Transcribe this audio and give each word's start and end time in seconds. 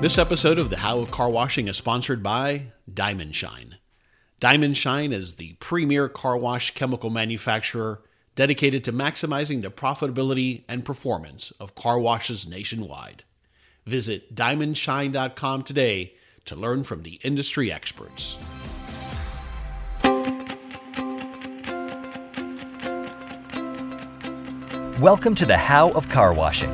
This 0.00 0.18
episode 0.18 0.58
of 0.58 0.68
the 0.68 0.76
How 0.76 0.98
of 0.98 1.10
Car 1.10 1.30
Washing 1.30 1.68
is 1.68 1.78
sponsored 1.78 2.22
by 2.22 2.66
Diamond 2.92 3.34
Shine. 3.34 3.78
Diamond 4.38 4.76
Shine 4.76 5.10
is 5.10 5.34
the 5.34 5.54
premier 5.54 6.08
car 6.08 6.36
wash 6.36 6.74
chemical 6.74 7.08
manufacturer 7.08 8.02
dedicated 8.34 8.84
to 8.84 8.92
maximizing 8.92 9.62
the 9.62 9.70
profitability 9.70 10.64
and 10.68 10.84
performance 10.84 11.50
of 11.52 11.74
car 11.74 11.98
washes 11.98 12.46
nationwide. 12.46 13.24
Visit 13.86 14.34
diamondshine.com 14.34 15.62
today 15.62 16.12
to 16.44 16.54
learn 16.54 16.84
from 16.84 17.02
the 17.02 17.18
industry 17.24 17.72
experts. 17.72 18.36
Welcome 25.00 25.34
to 25.36 25.46
the 25.46 25.56
How 25.56 25.90
of 25.92 26.08
Car 26.08 26.32
Washing, 26.34 26.70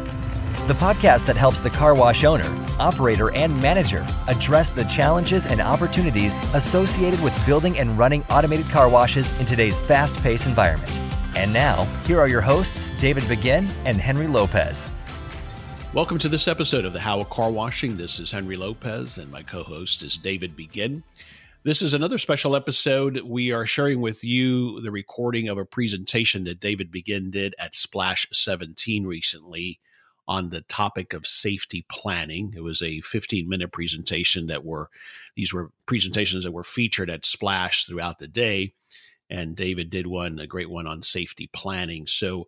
the 0.69 0.75
podcast 0.75 1.27
that 1.27 1.37
helps 1.37 1.59
the 1.59 1.69
car 1.69 1.93
wash 1.93 2.23
owner, 2.23 2.47
operator, 2.79 3.35
and 3.35 3.61
manager 3.61 4.07
address 4.29 4.71
the 4.71 4.85
challenges 4.85 5.45
and 5.45 5.61
opportunities 5.61 6.39
associated 6.55 7.21
with 7.21 7.37
building 7.45 7.77
and 7.81 7.99
running 7.99 8.23
automated 8.31 8.67
car 8.67 8.89
washes 8.89 9.37
in 9.41 9.45
today's 9.47 9.77
fast 9.77 10.15
paced 10.23 10.47
environment. 10.47 11.01
And 11.35 11.53
now, 11.53 11.83
here 12.07 12.21
are 12.21 12.29
your 12.29 12.41
hosts, 12.41 12.93
David 13.01 13.29
Begin 13.29 13.67
and 13.85 13.97
Henry 13.97 14.29
Lopez. 14.29 14.89
Welcome 15.93 16.21
to 16.21 16.29
this 16.29 16.47
episode 16.47 16.85
of 16.85 16.93
the 16.93 17.01
How 17.01 17.19
of 17.19 17.29
Car 17.29 17.51
Washing. 17.51 17.97
This 17.97 18.21
is 18.21 18.31
Henry 18.31 18.57
Lopez, 18.57 19.19
and 19.19 19.33
my 19.33 19.43
co 19.43 19.65
host 19.65 20.01
is 20.05 20.17
David 20.17 20.55
Begin. 20.55 21.03
This 21.65 21.83
is 21.83 21.93
another 21.93 22.19
special 22.19 22.55
episode. 22.55 23.21
We 23.23 23.51
are 23.51 23.67
sharing 23.67 24.01
with 24.01 24.23
you 24.23 24.81
the 24.81 24.93
recording 24.93 25.49
of 25.49 25.59
a 25.59 25.65
presentation 25.65 26.45
that 26.45 26.61
David 26.61 26.93
Begin 26.93 27.33
did 27.33 27.57
at 27.59 27.75
Splash 27.75 28.29
17 28.31 29.09
recently 29.09 29.81
on 30.29 30.51
the 30.51 30.63
topic 30.63 31.13
of 31.13 31.27
safety 31.27 31.85
planning. 31.91 32.55
It 32.57 32.63
was 32.63 32.81
a 32.81 33.01
15 33.01 33.49
minute 33.49 33.73
presentation 33.73 34.47
that 34.47 34.65
were, 34.65 34.89
these 35.37 35.53
were 35.53 35.71
presentations 35.87 36.45
that 36.45 36.53
were 36.53 36.65
featured 36.65 37.11
at 37.11 37.27
Splash 37.27 37.85
throughout 37.85 38.19
the 38.19 38.29
day. 38.29 38.73
And 39.29 39.57
David 39.57 39.91
did 39.91 40.07
one, 40.07 40.39
a 40.39 40.47
great 40.47 40.71
one 40.71 40.87
on 40.87 41.03
safety 41.03 41.49
planning. 41.53 42.07
So 42.07 42.47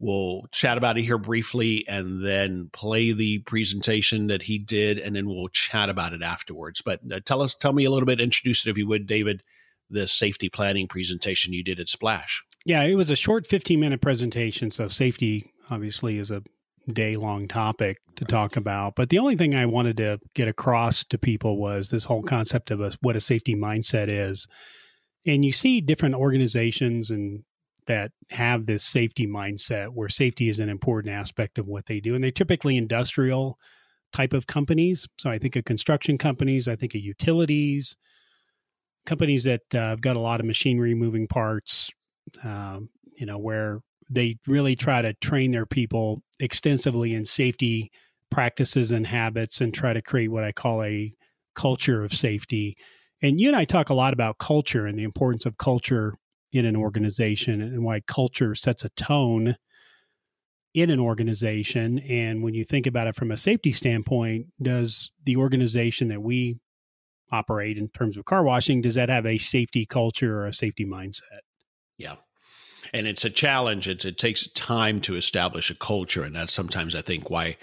We'll 0.00 0.46
chat 0.52 0.78
about 0.78 0.96
it 0.96 1.02
here 1.02 1.18
briefly 1.18 1.84
and 1.88 2.24
then 2.24 2.70
play 2.72 3.10
the 3.10 3.38
presentation 3.40 4.28
that 4.28 4.42
he 4.42 4.56
did, 4.56 4.98
and 4.98 5.14
then 5.16 5.26
we'll 5.26 5.48
chat 5.48 5.88
about 5.88 6.12
it 6.12 6.22
afterwards. 6.22 6.80
But 6.80 7.00
uh, 7.10 7.18
tell 7.24 7.42
us, 7.42 7.54
tell 7.54 7.72
me 7.72 7.84
a 7.84 7.90
little 7.90 8.06
bit, 8.06 8.20
introduce 8.20 8.64
it 8.64 8.70
if 8.70 8.78
you 8.78 8.86
would, 8.86 9.08
David, 9.08 9.42
the 9.90 10.06
safety 10.06 10.48
planning 10.48 10.86
presentation 10.86 11.52
you 11.52 11.64
did 11.64 11.80
at 11.80 11.88
Splash. 11.88 12.44
Yeah, 12.64 12.84
it 12.84 12.94
was 12.94 13.10
a 13.10 13.16
short 13.16 13.44
15 13.44 13.80
minute 13.80 14.00
presentation. 14.00 14.70
So, 14.70 14.86
safety 14.86 15.50
obviously 15.68 16.18
is 16.18 16.30
a 16.30 16.44
day 16.92 17.16
long 17.16 17.48
topic 17.48 17.98
to 18.16 18.24
talk 18.24 18.56
about. 18.56 18.94
But 18.96 19.10
the 19.10 19.18
only 19.18 19.36
thing 19.36 19.54
I 19.54 19.66
wanted 19.66 19.96
to 19.98 20.18
get 20.34 20.48
across 20.48 21.04
to 21.04 21.18
people 21.18 21.58
was 21.58 21.88
this 21.88 22.04
whole 22.04 22.22
concept 22.22 22.70
of 22.70 22.80
a, 22.80 22.92
what 23.00 23.16
a 23.16 23.20
safety 23.20 23.54
mindset 23.54 24.08
is. 24.08 24.46
And 25.26 25.44
you 25.44 25.52
see 25.52 25.80
different 25.80 26.14
organizations 26.14 27.10
and 27.10 27.42
that 27.86 28.12
have 28.30 28.66
this 28.66 28.84
safety 28.84 29.26
mindset 29.26 29.88
where 29.88 30.08
safety 30.08 30.48
is 30.48 30.58
an 30.58 30.68
important 30.68 31.12
aspect 31.12 31.58
of 31.58 31.66
what 31.66 31.86
they 31.86 32.00
do. 32.00 32.14
And 32.14 32.22
they're 32.22 32.30
typically 32.30 32.76
industrial 32.76 33.58
type 34.12 34.32
of 34.32 34.46
companies. 34.46 35.06
So 35.18 35.30
I 35.30 35.38
think 35.38 35.56
of 35.56 35.64
construction 35.64 36.18
companies, 36.18 36.68
I 36.68 36.76
think 36.76 36.94
of 36.94 37.00
utilities, 37.00 37.96
companies 39.06 39.44
that 39.44 39.62
uh, 39.74 39.78
have 39.78 40.00
got 40.00 40.16
a 40.16 40.20
lot 40.20 40.40
of 40.40 40.46
machinery 40.46 40.94
moving 40.94 41.26
parts, 41.26 41.90
um, 42.44 42.90
you 43.18 43.26
know, 43.26 43.38
where 43.38 43.80
they 44.10 44.36
really 44.46 44.76
try 44.76 45.02
to 45.02 45.14
train 45.14 45.50
their 45.50 45.66
people 45.66 46.22
extensively 46.40 47.14
in 47.14 47.24
safety 47.24 47.90
practices 48.30 48.90
and 48.90 49.06
habits 49.06 49.60
and 49.60 49.72
try 49.72 49.92
to 49.92 50.02
create 50.02 50.30
what 50.30 50.44
I 50.44 50.52
call 50.52 50.82
a 50.82 51.14
culture 51.54 52.04
of 52.04 52.12
safety. 52.12 52.76
And 53.22 53.40
you 53.40 53.48
and 53.48 53.56
I 53.56 53.64
talk 53.64 53.88
a 53.88 53.94
lot 53.94 54.12
about 54.12 54.38
culture 54.38 54.86
and 54.86 54.98
the 54.98 55.04
importance 55.04 55.46
of 55.46 55.58
culture 55.58 56.14
in 56.52 56.64
an 56.64 56.76
organization 56.76 57.60
and 57.60 57.82
why 57.82 58.00
culture 58.06 58.54
sets 58.54 58.84
a 58.84 58.90
tone 58.90 59.56
in 60.74 60.90
an 60.90 61.00
organization. 61.00 61.98
And 62.00 62.42
when 62.42 62.54
you 62.54 62.64
think 62.64 62.86
about 62.86 63.06
it 63.06 63.16
from 63.16 63.30
a 63.30 63.36
safety 63.36 63.72
standpoint, 63.72 64.46
does 64.62 65.10
the 65.24 65.36
organization 65.36 66.08
that 66.08 66.22
we 66.22 66.60
operate 67.30 67.76
in 67.76 67.88
terms 67.88 68.16
of 68.16 68.24
car 68.24 68.44
washing, 68.44 68.80
does 68.80 68.94
that 68.94 69.08
have 69.08 69.26
a 69.26 69.38
safety 69.38 69.84
culture 69.84 70.40
or 70.40 70.46
a 70.46 70.52
safety 70.52 70.86
mindset? 70.86 71.40
Yeah. 71.96 72.16
And 72.92 73.06
it's 73.06 73.24
a 73.24 73.30
challenge. 73.30 73.88
It's, 73.88 74.04
it 74.04 74.18
takes 74.18 74.46
time 74.52 75.00
to 75.02 75.16
establish 75.16 75.70
a 75.70 75.74
culture. 75.74 76.22
And 76.22 76.34
that's 76.34 76.52
sometimes, 76.52 76.94
I 76.94 77.02
think, 77.02 77.30
why 77.30 77.56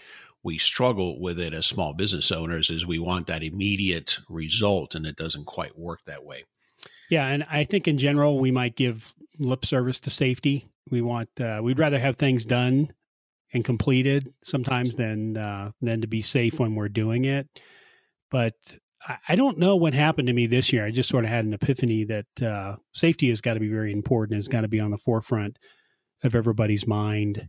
we 0.44 0.60
struggle 0.60 1.20
with 1.20 1.40
it 1.40 1.54
as 1.54 1.66
small 1.66 1.94
business 1.94 2.32
owners 2.32 2.70
is 2.70 2.86
we 2.86 3.00
want 3.00 3.26
that 3.28 3.44
immediate 3.44 4.20
result 4.30 4.94
and 4.94 5.06
it 5.06 5.16
doesn't 5.16 5.46
quite 5.46 5.78
work 5.78 6.04
that 6.06 6.24
way. 6.24 6.44
Yeah, 7.10 7.28
and 7.28 7.46
I 7.50 7.64
think 7.64 7.88
in 7.88 7.98
general 7.98 8.40
we 8.40 8.52
might 8.52 8.76
give 8.76 9.14
lip 9.40 9.66
service 9.66 10.00
to 10.02 10.12
safety. 10.12 10.68
We 10.92 11.02
want 11.02 11.30
uh, 11.40 11.62
we'd 11.64 11.80
rather 11.80 12.00
have 12.00 12.18
things 12.18 12.46
done 12.46 12.94
and 13.54 13.66
completed 13.66 14.34
sometimes 14.44 14.96
than 14.96 15.36
uh, 15.38 15.72
than 15.82 16.02
to 16.02 16.08
be 16.08 16.22
safe 16.22 16.60
when 16.60 16.76
we're 16.76 16.90
doing 16.90 17.26
it. 17.26 17.48
But 18.30 18.54
I, 19.28 19.36
don't 19.36 19.58
know 19.58 19.76
what 19.76 19.94
happened 19.94 20.28
to 20.28 20.34
me 20.34 20.48
this 20.48 20.72
year. 20.74 20.86
I 20.86 20.92
just 20.92 21.10
sort 21.10 21.26
of 21.26 21.30
had 21.30 21.46
an 21.46 21.54
epiphany 21.54 22.06
that 22.06 22.42
uh, 22.42 22.76
safety 22.94 23.30
has 23.30 23.42
got 23.42 23.54
to 23.56 23.60
be 23.60 23.70
very 23.70 23.92
important. 23.92 24.40
It's 24.40 24.48
got 24.48 24.62
to 24.62 24.68
be 24.68 24.80
on 24.80 24.92
the 24.92 24.98
forefront 24.98 25.60
of 26.24 26.36
everybody's 26.36 26.88
mind. 26.88 27.48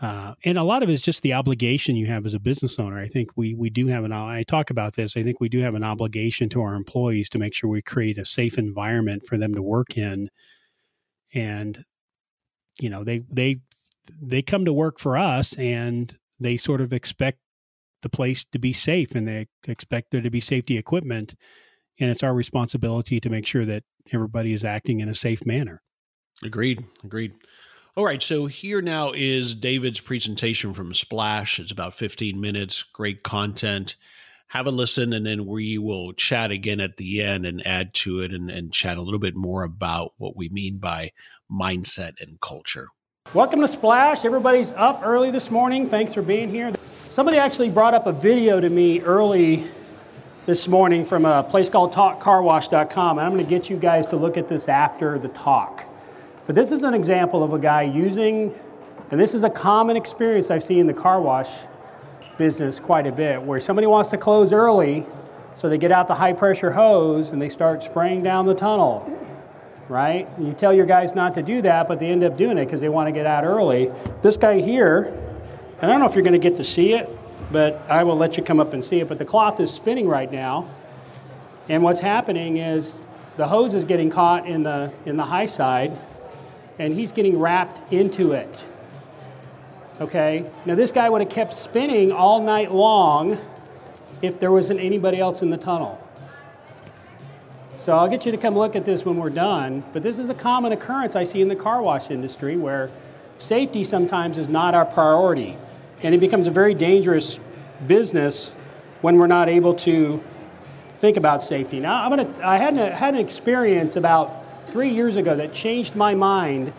Uh, 0.00 0.34
and 0.44 0.58
a 0.58 0.64
lot 0.64 0.82
of 0.82 0.88
it 0.88 0.92
is 0.92 1.02
just 1.02 1.22
the 1.22 1.32
obligation 1.32 1.94
you 1.94 2.06
have 2.06 2.26
as 2.26 2.34
a 2.34 2.40
business 2.40 2.78
owner. 2.78 2.98
I 2.98 3.08
think 3.08 3.30
we 3.36 3.54
we 3.54 3.70
do 3.70 3.86
have 3.86 4.02
an. 4.02 4.12
I 4.12 4.42
talk 4.42 4.70
about 4.70 4.96
this. 4.96 5.16
I 5.16 5.22
think 5.22 5.40
we 5.40 5.48
do 5.48 5.60
have 5.60 5.76
an 5.76 5.84
obligation 5.84 6.48
to 6.50 6.62
our 6.62 6.74
employees 6.74 7.28
to 7.30 7.38
make 7.38 7.54
sure 7.54 7.70
we 7.70 7.82
create 7.82 8.18
a 8.18 8.24
safe 8.24 8.58
environment 8.58 9.26
for 9.26 9.38
them 9.38 9.54
to 9.54 9.62
work 9.62 9.96
in. 9.96 10.28
And 11.34 11.84
you 12.80 12.90
know, 12.90 13.04
they 13.04 13.22
they 13.30 13.60
they 14.20 14.42
come 14.42 14.64
to 14.64 14.72
work 14.72 14.98
for 14.98 15.16
us, 15.16 15.52
and 15.52 16.16
they 16.40 16.56
sort 16.56 16.80
of 16.80 16.92
expect 16.92 17.38
the 18.02 18.08
place 18.08 18.44
to 18.52 18.58
be 18.58 18.72
safe, 18.72 19.14
and 19.14 19.26
they 19.26 19.46
expect 19.66 20.10
there 20.10 20.20
to 20.20 20.30
be 20.30 20.40
safety 20.40 20.76
equipment. 20.76 21.34
And 21.98 22.10
it's 22.10 22.22
our 22.22 22.34
responsibility 22.34 23.20
to 23.20 23.30
make 23.30 23.46
sure 23.46 23.64
that 23.66 23.84
everybody 24.12 24.52
is 24.52 24.64
acting 24.64 25.00
in 25.00 25.08
a 25.08 25.14
safe 25.14 25.44
manner. 25.46 25.82
Agreed. 26.42 26.84
Agreed. 27.04 27.34
All 27.94 28.04
right, 28.04 28.22
so 28.22 28.46
here 28.46 28.80
now 28.80 29.12
is 29.14 29.54
David's 29.54 30.00
presentation 30.00 30.72
from 30.72 30.94
Splash. 30.94 31.60
It's 31.60 31.70
about 31.70 31.94
15 31.94 32.40
minutes, 32.40 32.82
great 32.82 33.22
content. 33.22 33.96
Have 34.48 34.66
a 34.66 34.70
listen, 34.70 35.12
and 35.12 35.26
then 35.26 35.44
we 35.44 35.76
will 35.76 36.14
chat 36.14 36.50
again 36.50 36.80
at 36.80 36.96
the 36.96 37.20
end 37.20 37.44
and 37.44 37.66
add 37.66 37.92
to 37.94 38.20
it 38.20 38.32
and, 38.32 38.50
and 38.50 38.72
chat 38.72 38.96
a 38.96 39.02
little 39.02 39.20
bit 39.20 39.36
more 39.36 39.62
about 39.62 40.12
what 40.16 40.36
we 40.36 40.48
mean 40.48 40.78
by 40.78 41.10
mindset 41.50 42.12
and 42.20 42.40
culture. 42.40 42.88
Welcome 43.34 43.60
to 43.60 43.68
Splash. 43.68 44.24
Everybody's 44.24 44.72
up 44.72 45.02
early 45.04 45.30
this 45.30 45.50
morning. 45.50 45.86
Thanks 45.86 46.14
for 46.14 46.22
being 46.22 46.48
here. 46.48 46.72
Somebody 47.12 47.36
actually 47.36 47.68
brought 47.68 47.92
up 47.92 48.06
a 48.06 48.12
video 48.12 48.58
to 48.58 48.70
me 48.70 49.02
early 49.02 49.68
this 50.46 50.66
morning 50.66 51.04
from 51.04 51.26
a 51.26 51.42
place 51.42 51.68
called 51.68 51.92
talkcarwash.com, 51.92 53.18
and 53.18 53.26
I'm 53.26 53.34
going 53.34 53.44
to 53.44 53.50
get 53.50 53.68
you 53.68 53.76
guys 53.76 54.06
to 54.06 54.16
look 54.16 54.38
at 54.38 54.48
this 54.48 54.66
after 54.66 55.18
the 55.18 55.28
talk. 55.28 55.84
But 56.46 56.54
this 56.54 56.72
is 56.72 56.84
an 56.84 56.94
example 56.94 57.42
of 57.42 57.52
a 57.52 57.58
guy 57.58 57.82
using, 57.82 58.58
and 59.10 59.20
this 59.20 59.34
is 59.34 59.42
a 59.42 59.50
common 59.50 59.94
experience 59.94 60.50
I've 60.50 60.64
seen 60.64 60.78
in 60.78 60.86
the 60.86 60.94
car 60.94 61.20
wash 61.20 61.50
business 62.38 62.80
quite 62.80 63.06
a 63.06 63.12
bit, 63.12 63.42
where 63.42 63.60
somebody 63.60 63.86
wants 63.86 64.08
to 64.08 64.16
close 64.16 64.50
early, 64.50 65.04
so 65.56 65.68
they 65.68 65.76
get 65.76 65.92
out 65.92 66.08
the 66.08 66.14
high 66.14 66.32
pressure 66.32 66.70
hose 66.70 67.28
and 67.28 67.42
they 67.42 67.50
start 67.50 67.82
spraying 67.82 68.22
down 68.22 68.46
the 68.46 68.54
tunnel, 68.54 69.06
right? 69.90 70.26
And 70.38 70.48
you 70.48 70.54
tell 70.54 70.72
your 70.72 70.86
guys 70.86 71.14
not 71.14 71.34
to 71.34 71.42
do 71.42 71.60
that, 71.60 71.88
but 71.88 72.00
they 72.00 72.06
end 72.06 72.24
up 72.24 72.38
doing 72.38 72.56
it 72.56 72.64
because 72.64 72.80
they 72.80 72.88
want 72.88 73.08
to 73.08 73.12
get 73.12 73.26
out 73.26 73.44
early. 73.44 73.92
This 74.22 74.38
guy 74.38 74.62
here, 74.62 75.12
and 75.82 75.90
I 75.90 75.94
don't 75.94 76.00
know 76.00 76.06
if 76.06 76.14
you're 76.14 76.24
going 76.24 76.32
to 76.32 76.38
get 76.38 76.56
to 76.56 76.64
see 76.64 76.94
it, 76.94 77.10
but 77.50 77.84
I 77.88 78.04
will 78.04 78.16
let 78.16 78.38
you 78.38 78.42
come 78.42 78.60
up 78.60 78.72
and 78.72 78.82
see 78.82 79.00
it. 79.00 79.08
But 79.08 79.18
the 79.18 79.24
cloth 79.26 79.60
is 79.60 79.70
spinning 79.70 80.08
right 80.08 80.30
now, 80.32 80.66
and 81.68 81.82
what's 81.82 82.00
happening 82.00 82.56
is 82.56 83.00
the 83.36 83.48
hose 83.48 83.74
is 83.74 83.84
getting 83.84 84.08
caught 84.08 84.46
in 84.46 84.62
the 84.62 84.92
in 85.04 85.16
the 85.18 85.24
high 85.24 85.46
side 85.46 85.98
and 86.78 86.94
he's 86.94 87.12
getting 87.12 87.38
wrapped 87.38 87.92
into 87.92 88.32
it. 88.32 88.66
Okay? 90.00 90.44
Now, 90.64 90.74
this 90.74 90.92
guy 90.92 91.08
would 91.08 91.20
have 91.20 91.30
kept 91.30 91.54
spinning 91.54 92.12
all 92.12 92.42
night 92.42 92.72
long 92.72 93.38
if 94.20 94.40
there 94.40 94.50
wasn't 94.50 94.80
anybody 94.80 95.18
else 95.18 95.42
in 95.42 95.50
the 95.50 95.56
tunnel. 95.56 95.98
So 97.78 97.96
I'll 97.96 98.08
get 98.08 98.24
you 98.24 98.32
to 98.32 98.38
come 98.38 98.56
look 98.56 98.76
at 98.76 98.84
this 98.84 99.04
when 99.04 99.16
we're 99.16 99.30
done. 99.30 99.82
But 99.92 100.02
this 100.02 100.18
is 100.18 100.28
a 100.28 100.34
common 100.34 100.72
occurrence 100.72 101.16
I 101.16 101.24
see 101.24 101.40
in 101.40 101.48
the 101.48 101.56
car 101.56 101.82
wash 101.82 102.10
industry 102.10 102.56
where 102.56 102.90
safety 103.38 103.84
sometimes 103.84 104.38
is 104.38 104.48
not 104.48 104.74
our 104.74 104.86
priority. 104.86 105.56
And 106.02 106.14
it 106.14 106.18
becomes 106.18 106.46
a 106.46 106.50
very 106.50 106.74
dangerous 106.74 107.38
business 107.86 108.52
when 109.00 109.16
we're 109.16 109.26
not 109.26 109.48
able 109.48 109.74
to 109.74 110.22
think 110.96 111.16
about 111.16 111.42
safety. 111.42 111.80
Now, 111.80 112.04
I'm 112.04 112.10
gonna, 112.10 112.46
I 112.46 112.58
had, 112.58 112.76
a, 112.76 112.90
had 112.94 113.14
an 113.14 113.20
experience 113.20 113.96
about 113.96 114.68
three 114.68 114.90
years 114.90 115.16
ago 115.16 115.36
that 115.36 115.52
changed 115.52 115.96
my 115.96 116.14
mind 116.14 116.72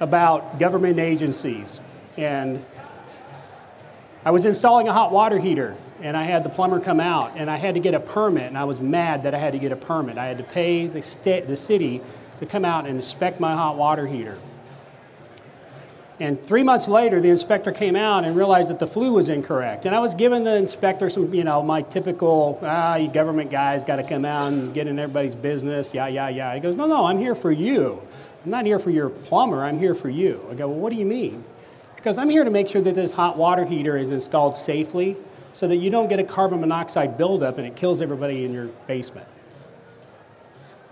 about 0.00 0.58
government 0.58 0.98
agencies. 0.98 1.80
And 2.16 2.64
I 4.24 4.30
was 4.30 4.44
installing 4.44 4.88
a 4.88 4.92
hot 4.92 5.12
water 5.12 5.38
heater 5.38 5.76
and 6.02 6.16
I 6.16 6.24
had 6.24 6.44
the 6.44 6.48
plumber 6.48 6.80
come 6.80 7.00
out, 7.00 7.32
and 7.36 7.50
I 7.50 7.56
had 7.56 7.74
to 7.74 7.80
get 7.80 7.94
a 7.94 8.00
permit, 8.00 8.44
and 8.44 8.56
I 8.56 8.64
was 8.64 8.80
mad 8.80 9.24
that 9.24 9.34
I 9.34 9.38
had 9.38 9.52
to 9.52 9.58
get 9.58 9.72
a 9.72 9.76
permit. 9.76 10.16
I 10.16 10.26
had 10.26 10.38
to 10.38 10.44
pay 10.44 10.86
the, 10.86 11.02
sta- 11.02 11.42
the 11.42 11.56
city 11.56 12.00
to 12.40 12.46
come 12.46 12.64
out 12.64 12.86
and 12.86 12.96
inspect 12.96 13.38
my 13.38 13.54
hot 13.54 13.76
water 13.76 14.06
heater. 14.06 14.38
And 16.20 16.38
three 16.38 16.62
months 16.62 16.86
later, 16.86 17.18
the 17.18 17.30
inspector 17.30 17.72
came 17.72 17.96
out 17.96 18.24
and 18.24 18.36
realized 18.36 18.68
that 18.68 18.78
the 18.78 18.86
flue 18.86 19.14
was 19.14 19.30
incorrect. 19.30 19.86
And 19.86 19.94
I 19.94 20.00
was 20.00 20.14
giving 20.14 20.44
the 20.44 20.54
inspector 20.54 21.08
some, 21.08 21.32
you 21.32 21.44
know, 21.44 21.62
my 21.62 21.80
typical, 21.80 22.60
ah, 22.62 22.96
you 22.96 23.08
government 23.08 23.50
guys 23.50 23.84
got 23.84 23.96
to 23.96 24.02
come 24.02 24.26
out 24.26 24.52
and 24.52 24.74
get 24.74 24.86
in 24.86 24.98
everybody's 24.98 25.34
business, 25.34 25.94
yeah, 25.94 26.08
yeah, 26.08 26.28
yeah. 26.28 26.54
He 26.54 26.60
goes, 26.60 26.76
no, 26.76 26.86
no, 26.86 27.06
I'm 27.06 27.18
here 27.18 27.34
for 27.34 27.50
you. 27.50 28.02
I'm 28.44 28.50
not 28.50 28.66
here 28.66 28.78
for 28.78 28.90
your 28.90 29.08
plumber, 29.08 29.64
I'm 29.64 29.78
here 29.78 29.94
for 29.94 30.10
you. 30.10 30.46
I 30.50 30.54
go, 30.54 30.68
well, 30.68 30.78
what 30.78 30.92
do 30.92 30.98
you 30.98 31.06
mean? 31.06 31.42
Because 31.96 32.18
I'm 32.18 32.28
here 32.28 32.44
to 32.44 32.50
make 32.50 32.68
sure 32.68 32.82
that 32.82 32.94
this 32.94 33.14
hot 33.14 33.38
water 33.38 33.64
heater 33.64 33.96
is 33.96 34.10
installed 34.10 34.58
safely 34.58 35.16
so 35.54 35.68
that 35.68 35.76
you 35.76 35.88
don't 35.88 36.08
get 36.08 36.18
a 36.18 36.24
carbon 36.24 36.60
monoxide 36.60 37.16
buildup 37.16 37.56
and 37.56 37.66
it 37.66 37.76
kills 37.76 38.02
everybody 38.02 38.44
in 38.44 38.52
your 38.52 38.66
basement. 38.86 39.26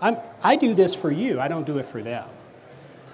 I'm, 0.01 0.17
I 0.41 0.55
do 0.55 0.73
this 0.73 0.95
for 0.95 1.11
you, 1.11 1.39
I 1.39 1.49
don't 1.49 1.67
do 1.67 1.77
it 1.77 1.87
for 1.87 2.01
them. 2.01 2.27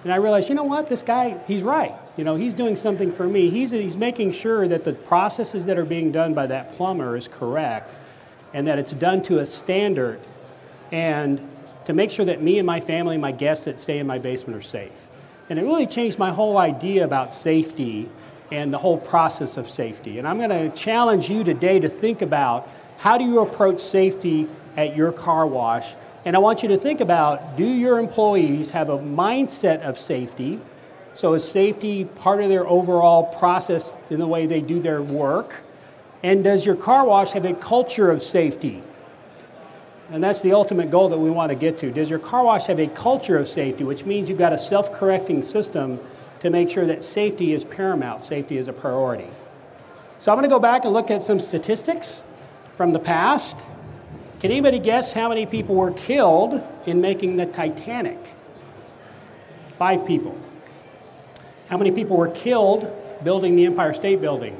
And 0.02 0.12
I 0.12 0.16
realized, 0.16 0.48
you 0.48 0.54
know 0.54 0.64
what, 0.64 0.88
this 0.88 1.02
guy, 1.02 1.38
he's 1.46 1.62
right. 1.62 1.94
You 2.16 2.24
know, 2.24 2.36
he's 2.36 2.54
doing 2.54 2.76
something 2.76 3.12
for 3.12 3.26
me. 3.26 3.50
He's, 3.50 3.70
he's 3.70 3.96
making 3.96 4.32
sure 4.32 4.66
that 4.68 4.84
the 4.84 4.92
processes 4.92 5.66
that 5.66 5.78
are 5.78 5.84
being 5.84 6.12
done 6.12 6.34
by 6.34 6.46
that 6.46 6.72
plumber 6.72 7.16
is 7.16 7.28
correct 7.28 7.94
and 8.54 8.66
that 8.66 8.78
it's 8.78 8.92
done 8.92 9.22
to 9.22 9.38
a 9.40 9.46
standard 9.46 10.20
and 10.90 11.40
to 11.84 11.92
make 11.92 12.10
sure 12.10 12.24
that 12.24 12.42
me 12.42 12.58
and 12.58 12.66
my 12.66 12.80
family, 12.80 13.14
and 13.14 13.22
my 13.22 13.32
guests 13.32 13.66
that 13.66 13.78
stay 13.78 13.98
in 13.98 14.06
my 14.06 14.18
basement 14.18 14.58
are 14.58 14.62
safe. 14.62 15.08
And 15.50 15.58
it 15.58 15.62
really 15.62 15.86
changed 15.86 16.18
my 16.18 16.30
whole 16.30 16.58
idea 16.58 17.04
about 17.04 17.32
safety 17.32 18.08
and 18.50 18.72
the 18.72 18.78
whole 18.78 18.98
process 18.98 19.56
of 19.56 19.68
safety. 19.68 20.18
And 20.18 20.26
I'm 20.26 20.38
going 20.38 20.50
to 20.50 20.70
challenge 20.70 21.28
you 21.28 21.44
today 21.44 21.78
to 21.80 21.88
think 21.88 22.22
about 22.22 22.70
how 22.98 23.18
do 23.18 23.24
you 23.24 23.40
approach 23.40 23.78
safety 23.78 24.48
at 24.76 24.96
your 24.96 25.12
car 25.12 25.46
wash 25.46 25.94
and 26.26 26.34
I 26.34 26.40
want 26.40 26.64
you 26.64 26.70
to 26.70 26.76
think 26.76 27.00
about 27.00 27.56
do 27.56 27.64
your 27.64 28.00
employees 28.00 28.70
have 28.70 28.88
a 28.88 28.98
mindset 28.98 29.82
of 29.82 29.96
safety? 29.96 30.60
So, 31.16 31.34
is 31.34 31.48
safety 31.48 32.04
part 32.04 32.42
of 32.42 32.48
their 32.48 32.66
overall 32.66 33.24
process 33.24 33.94
in 34.10 34.20
the 34.20 34.26
way 34.26 34.46
they 34.46 34.60
do 34.60 34.78
their 34.78 35.02
work? 35.02 35.62
And 36.22 36.44
does 36.44 36.64
your 36.64 36.76
car 36.76 37.06
wash 37.06 37.30
have 37.30 37.44
a 37.44 37.54
culture 37.54 38.10
of 38.10 38.22
safety? 38.22 38.82
And 40.10 40.22
that's 40.22 40.42
the 40.42 40.52
ultimate 40.52 40.90
goal 40.90 41.08
that 41.08 41.18
we 41.18 41.30
want 41.30 41.50
to 41.50 41.56
get 41.56 41.78
to. 41.78 41.90
Does 41.90 42.08
your 42.08 42.18
car 42.18 42.44
wash 42.44 42.66
have 42.66 42.78
a 42.78 42.86
culture 42.86 43.36
of 43.38 43.48
safety, 43.48 43.82
which 43.82 44.04
means 44.04 44.28
you've 44.28 44.38
got 44.38 44.52
a 44.52 44.58
self 44.58 44.92
correcting 44.92 45.42
system 45.42 45.98
to 46.40 46.50
make 46.50 46.70
sure 46.70 46.86
that 46.86 47.02
safety 47.02 47.54
is 47.54 47.64
paramount, 47.64 48.22
safety 48.22 48.58
is 48.58 48.68
a 48.68 48.72
priority? 48.72 49.30
So, 50.18 50.30
I'm 50.30 50.36
going 50.36 50.48
to 50.48 50.54
go 50.54 50.60
back 50.60 50.84
and 50.84 50.92
look 50.92 51.10
at 51.10 51.22
some 51.22 51.40
statistics 51.40 52.22
from 52.76 52.92
the 52.92 53.00
past 53.00 53.56
can 54.38 54.50
anybody 54.50 54.78
guess 54.78 55.14
how 55.14 55.30
many 55.30 55.46
people 55.46 55.74
were 55.74 55.92
killed 55.92 56.62
in 56.84 57.00
making 57.00 57.36
the 57.36 57.46
Titanic? 57.46 58.18
Five 59.76 60.06
people. 60.06 60.38
How 61.68 61.76
many 61.76 61.90
people 61.90 62.16
were 62.16 62.28
killed 62.28 62.88
building 63.24 63.56
the 63.56 63.66
Empire 63.66 63.92
State 63.92 64.20
Building? 64.20 64.56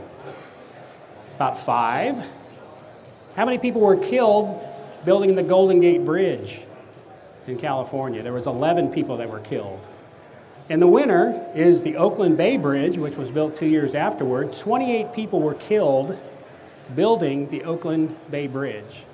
About 1.37 1.57
five. 1.59 2.25
How 3.37 3.45
many 3.45 3.59
people 3.59 3.81
were 3.81 3.97
killed 3.97 4.61
building 5.05 5.37
the 5.37 5.43
Golden 5.45 5.81
Gate 5.81 6.05
Bridge 6.05 6.63
in 7.47 7.59
California? 7.59 8.25
There 8.25 8.33
was 8.33 8.47
11 8.47 8.91
people 8.91 9.19
that 9.19 9.31
were 9.31 9.39
killed. 9.39 9.79
And 10.69 10.83
the 10.83 10.89
winner 10.89 11.47
is 11.55 11.83
the 11.83 11.97
Oakland 11.97 12.37
Bay 12.37 12.57
Bridge, 12.57 12.99
which 12.99 13.17
was 13.17 13.31
built 13.31 13.57
two 13.57 13.67
years 13.67 13.95
afterward. 13.95 14.53
28 14.53 15.13
people 15.13 15.41
were 15.41 15.55
killed 15.55 16.19
building 16.97 17.49
the 17.51 17.63
Oakland 17.63 18.17
Bay 18.33 18.49
Bridge. 18.49 19.05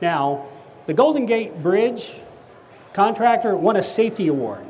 Now, 0.00 0.46
the 0.86 0.94
Golden 0.94 1.26
Gate 1.26 1.60
Bridge 1.60 2.12
contractor 2.92 3.56
won 3.56 3.76
a 3.76 3.82
safety 3.82 4.28
award 4.28 4.65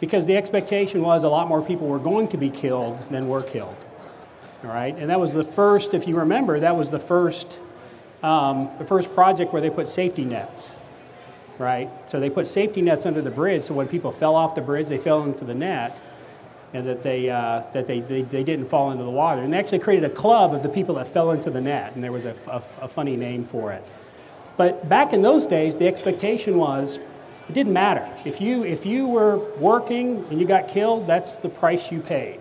because 0.00 0.26
the 0.26 0.36
expectation 0.36 1.02
was 1.02 1.24
a 1.24 1.28
lot 1.28 1.48
more 1.48 1.62
people 1.62 1.88
were 1.88 1.98
going 1.98 2.28
to 2.28 2.36
be 2.36 2.50
killed 2.50 2.98
than 3.10 3.28
were 3.28 3.42
killed. 3.42 3.76
All 4.64 4.70
right, 4.70 4.96
and 4.96 5.10
that 5.10 5.20
was 5.20 5.32
the 5.32 5.44
first, 5.44 5.94
if 5.94 6.08
you 6.08 6.16
remember, 6.16 6.58
that 6.60 6.76
was 6.76 6.90
the 6.90 6.98
first, 6.98 7.60
um, 8.22 8.68
the 8.78 8.84
first 8.84 9.14
project 9.14 9.52
where 9.52 9.62
they 9.62 9.70
put 9.70 9.88
safety 9.88 10.24
nets. 10.24 10.76
Right, 11.58 11.90
so 12.08 12.20
they 12.20 12.30
put 12.30 12.46
safety 12.46 12.82
nets 12.82 13.04
under 13.04 13.20
the 13.20 13.32
bridge, 13.32 13.64
so 13.64 13.74
when 13.74 13.88
people 13.88 14.12
fell 14.12 14.36
off 14.36 14.54
the 14.54 14.60
bridge, 14.60 14.86
they 14.86 14.98
fell 14.98 15.24
into 15.24 15.44
the 15.44 15.54
net, 15.54 16.00
and 16.72 16.86
that 16.86 17.02
they 17.02 17.30
uh, 17.30 17.62
that 17.72 17.88
they, 17.88 17.98
they, 17.98 18.22
they 18.22 18.44
didn't 18.44 18.66
fall 18.66 18.92
into 18.92 19.02
the 19.02 19.10
water. 19.10 19.42
And 19.42 19.52
they 19.52 19.58
actually 19.58 19.80
created 19.80 20.04
a 20.04 20.14
club 20.14 20.54
of 20.54 20.62
the 20.62 20.68
people 20.68 20.94
that 20.96 21.08
fell 21.08 21.32
into 21.32 21.50
the 21.50 21.60
net, 21.60 21.94
and 21.94 22.04
there 22.04 22.12
was 22.12 22.24
a, 22.24 22.36
a, 22.46 22.62
a 22.82 22.88
funny 22.88 23.16
name 23.16 23.44
for 23.44 23.72
it. 23.72 23.82
But 24.56 24.88
back 24.88 25.12
in 25.12 25.22
those 25.22 25.46
days, 25.46 25.76
the 25.76 25.88
expectation 25.88 26.58
was 26.58 27.00
it 27.48 27.54
didn't 27.54 27.72
matter. 27.72 28.08
If 28.24 28.40
you, 28.40 28.64
if 28.64 28.84
you 28.84 29.08
were 29.08 29.38
working 29.56 30.26
and 30.30 30.38
you 30.40 30.46
got 30.46 30.68
killed, 30.68 31.06
that's 31.06 31.36
the 31.36 31.48
price 31.48 31.90
you 31.90 32.00
paid. 32.00 32.40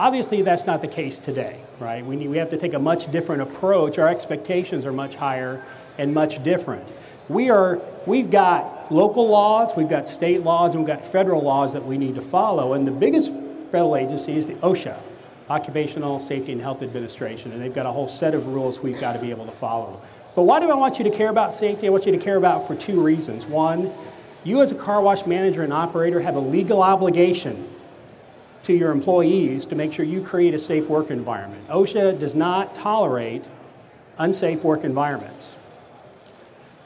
Obviously, 0.00 0.42
that's 0.42 0.66
not 0.66 0.80
the 0.80 0.88
case 0.88 1.18
today, 1.18 1.60
right? 1.78 2.04
We, 2.04 2.16
need, 2.16 2.28
we 2.28 2.38
have 2.38 2.50
to 2.50 2.56
take 2.56 2.74
a 2.74 2.78
much 2.78 3.12
different 3.12 3.42
approach. 3.42 3.98
Our 3.98 4.08
expectations 4.08 4.86
are 4.86 4.92
much 4.92 5.14
higher 5.14 5.64
and 5.98 6.12
much 6.14 6.42
different. 6.42 6.88
We 7.28 7.50
are, 7.50 7.80
we've 8.06 8.30
got 8.30 8.90
local 8.90 9.28
laws, 9.28 9.72
we've 9.76 9.88
got 9.88 10.08
state 10.08 10.42
laws, 10.42 10.74
and 10.74 10.82
we've 10.82 10.96
got 10.96 11.04
federal 11.04 11.42
laws 11.42 11.74
that 11.74 11.86
we 11.86 11.96
need 11.96 12.16
to 12.16 12.22
follow. 12.22 12.72
And 12.72 12.84
the 12.84 12.92
biggest 12.92 13.32
federal 13.70 13.94
agency 13.94 14.36
is 14.36 14.48
the 14.48 14.54
OSHA, 14.54 14.98
Occupational 15.48 16.18
Safety 16.18 16.50
and 16.50 16.60
Health 16.60 16.82
Administration, 16.82 17.52
and 17.52 17.62
they've 17.62 17.74
got 17.74 17.86
a 17.86 17.92
whole 17.92 18.08
set 18.08 18.34
of 18.34 18.48
rules 18.48 18.80
we've 18.80 18.98
got 18.98 19.12
to 19.12 19.20
be 19.20 19.30
able 19.30 19.46
to 19.46 19.52
follow. 19.52 20.02
But 20.34 20.42
why 20.42 20.58
do 20.58 20.70
I 20.70 20.74
want 20.74 20.98
you 20.98 21.04
to 21.04 21.10
care 21.10 21.28
about 21.28 21.54
safety? 21.54 21.86
I 21.86 21.90
want 21.90 22.06
you 22.06 22.12
to 22.12 22.18
care 22.18 22.36
about 22.36 22.66
for 22.66 22.74
two 22.74 23.00
reasons. 23.00 23.46
One, 23.46 23.92
you 24.44 24.62
as 24.62 24.72
a 24.72 24.74
car 24.74 25.02
wash 25.02 25.26
manager 25.26 25.62
and 25.62 25.72
operator 25.72 26.20
have 26.20 26.36
a 26.36 26.40
legal 26.40 26.82
obligation 26.82 27.68
to 28.64 28.72
your 28.72 28.90
employees 28.90 29.66
to 29.66 29.74
make 29.74 29.92
sure 29.92 30.04
you 30.04 30.22
create 30.22 30.54
a 30.54 30.58
safe 30.58 30.88
work 30.88 31.10
environment. 31.10 31.66
OSHA 31.68 32.18
does 32.18 32.34
not 32.34 32.74
tolerate 32.74 33.44
unsafe 34.18 34.64
work 34.64 34.84
environments. 34.84 35.54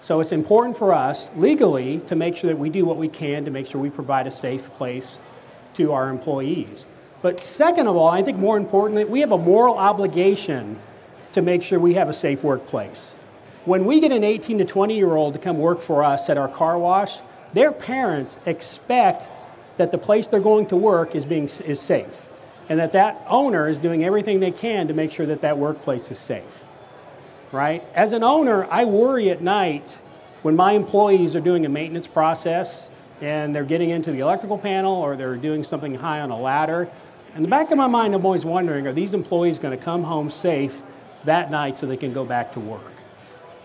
So 0.00 0.20
it's 0.20 0.32
important 0.32 0.76
for 0.76 0.92
us 0.92 1.30
legally 1.36 1.98
to 2.08 2.16
make 2.16 2.36
sure 2.36 2.48
that 2.48 2.58
we 2.58 2.68
do 2.70 2.84
what 2.84 2.96
we 2.96 3.08
can 3.08 3.44
to 3.46 3.50
make 3.50 3.66
sure 3.66 3.80
we 3.80 3.90
provide 3.90 4.26
a 4.26 4.30
safe 4.30 4.72
place 4.74 5.20
to 5.74 5.92
our 5.92 6.08
employees. 6.10 6.86
But 7.22 7.42
second 7.42 7.86
of 7.86 7.96
all, 7.96 8.08
I 8.08 8.22
think 8.22 8.36
more 8.36 8.56
importantly, 8.56 9.04
we 9.04 9.20
have 9.20 9.32
a 9.32 9.38
moral 9.38 9.76
obligation 9.76 10.78
to 11.32 11.42
make 11.42 11.62
sure 11.62 11.78
we 11.80 11.94
have 11.94 12.08
a 12.08 12.12
safe 12.12 12.44
workplace. 12.44 13.14
When 13.64 13.86
we 13.86 13.98
get 13.98 14.12
an 14.12 14.22
18 14.22 14.58
to 14.58 14.64
20 14.64 14.94
year 14.94 15.14
old 15.14 15.34
to 15.34 15.40
come 15.40 15.58
work 15.58 15.80
for 15.80 16.04
us 16.04 16.28
at 16.28 16.36
our 16.36 16.48
car 16.48 16.78
wash, 16.78 17.18
their 17.54 17.72
parents 17.72 18.38
expect 18.44 19.30
that 19.78 19.90
the 19.90 19.98
place 19.98 20.28
they're 20.28 20.40
going 20.40 20.66
to 20.66 20.76
work 20.76 21.14
is, 21.14 21.24
being, 21.24 21.44
is 21.44 21.80
safe 21.80 22.28
and 22.68 22.78
that 22.78 22.92
that 22.92 23.22
owner 23.28 23.68
is 23.68 23.78
doing 23.78 24.04
everything 24.04 24.40
they 24.40 24.50
can 24.50 24.88
to 24.88 24.94
make 24.94 25.12
sure 25.12 25.26
that 25.26 25.42
that 25.42 25.58
workplace 25.58 26.10
is 26.10 26.18
safe. 26.18 26.64
Right? 27.52 27.84
As 27.94 28.12
an 28.12 28.22
owner, 28.22 28.66
I 28.70 28.84
worry 28.84 29.30
at 29.30 29.40
night 29.40 29.98
when 30.42 30.56
my 30.56 30.72
employees 30.72 31.36
are 31.36 31.40
doing 31.40 31.64
a 31.64 31.68
maintenance 31.68 32.06
process 32.06 32.90
and 33.20 33.54
they're 33.54 33.64
getting 33.64 33.90
into 33.90 34.10
the 34.10 34.20
electrical 34.20 34.58
panel 34.58 34.94
or 34.94 35.16
they're 35.16 35.36
doing 35.36 35.62
something 35.62 35.94
high 35.94 36.20
on 36.20 36.30
a 36.30 36.38
ladder. 36.38 36.88
In 37.36 37.42
the 37.42 37.48
back 37.48 37.70
of 37.70 37.78
my 37.78 37.86
mind, 37.86 38.14
I'm 38.14 38.24
always 38.24 38.44
wondering 38.44 38.86
are 38.86 38.92
these 38.92 39.14
employees 39.14 39.58
going 39.58 39.76
to 39.76 39.82
come 39.82 40.02
home 40.02 40.30
safe 40.30 40.82
that 41.24 41.50
night 41.50 41.78
so 41.78 41.86
they 41.86 41.96
can 41.96 42.12
go 42.12 42.24
back 42.24 42.52
to 42.54 42.60
work? 42.60 42.93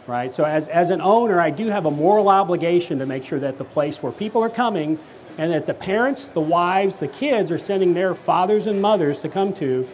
Right? 0.09 0.33
So, 0.33 0.43
as, 0.43 0.67
as 0.69 0.89
an 0.89 1.01
owner, 1.01 1.39
I 1.39 1.51
do 1.51 1.67
have 1.67 1.85
a 1.85 1.91
moral 1.91 2.29
obligation 2.29 2.97
to 2.97 3.05
make 3.05 3.23
sure 3.23 3.37
that 3.37 3.59
the 3.59 3.63
place 3.63 4.01
where 4.01 4.11
people 4.11 4.43
are 4.43 4.49
coming 4.49 4.97
and 5.37 5.51
that 5.53 5.67
the 5.67 5.75
parents, 5.75 6.29
the 6.29 6.41
wives, 6.41 6.97
the 6.97 7.07
kids 7.07 7.51
are 7.51 7.59
sending 7.59 7.93
their 7.93 8.15
fathers 8.15 8.65
and 8.65 8.81
mothers 8.81 9.19
to 9.19 9.29
come 9.29 9.53
to, 9.53 9.87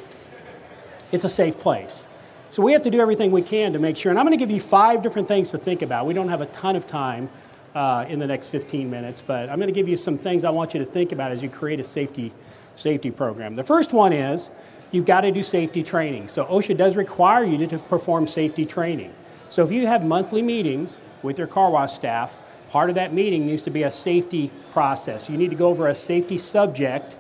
it's 1.12 1.26
a 1.26 1.30
safe 1.30 1.60
place. 1.60 2.08
So, 2.52 2.64
we 2.64 2.72
have 2.72 2.82
to 2.84 2.90
do 2.90 3.02
everything 3.02 3.34
we 3.34 3.42
can 3.42 3.74
to 3.74 3.80
make 3.80 3.98
sure. 3.98 4.10
And 4.10 4.18
I'm 4.18 4.26
going 4.26 4.38
to 4.38 4.42
give 4.42 4.50
you 4.50 4.62
five 4.62 5.02
different 5.02 5.28
things 5.28 5.52
to 5.52 5.58
think 5.58 5.82
about. 5.82 6.06
We 6.06 6.14
don't 6.14 6.30
have 6.30 6.40
a 6.40 6.46
ton 6.46 6.78
of 6.78 6.88
time 6.88 7.30
uh, 7.76 8.06
in 8.08 8.18
the 8.18 8.28
next 8.28 8.48
15 8.48 8.90
minutes, 8.90 9.22
but 9.22 9.50
I'm 9.50 9.58
going 9.58 9.68
to 9.68 9.74
give 9.74 9.90
you 9.90 9.98
some 9.98 10.18
things 10.18 10.46
I 10.46 10.50
want 10.50 10.74
you 10.74 10.80
to 10.80 10.86
think 10.86 11.12
about 11.12 11.34
as 11.34 11.44
you 11.44 11.50
create 11.50 11.82
a 11.82 11.84
safety, 11.84 12.32
safety 12.78 13.12
program. 13.12 13.58
The 13.58 13.66
first 13.66 13.92
one 13.92 14.14
is 14.14 14.50
you've 14.92 15.06
got 15.06 15.22
to 15.22 15.32
do 15.32 15.44
safety 15.44 15.84
training. 15.84 16.30
So 16.30 16.46
OSHA 16.46 16.78
does 16.78 16.96
require 16.96 17.44
you 17.44 17.58
to, 17.58 17.68
to 17.68 17.80
perform 17.80 18.30
safety 18.30 18.66
training. 18.66 19.14
So 19.56 19.64
if 19.64 19.72
you 19.72 19.88
have 19.88 20.06
monthly 20.06 20.42
meetings 20.42 21.00
with 21.24 21.38
your 21.38 21.48
car 21.48 21.72
wash 21.72 21.94
staff, 21.94 22.36
part 22.72 22.90
of 22.90 22.96
that 22.96 23.14
meeting 23.14 23.48
needs 23.48 23.62
to 23.62 23.70
be 23.70 23.84
a 23.84 23.90
safety 23.90 24.52
process. 24.74 25.30
You 25.30 25.38
need 25.38 25.50
to 25.50 25.56
go 25.56 25.70
over 25.70 25.88
a 25.88 25.96
safety 25.96 26.38
subject 26.38 27.16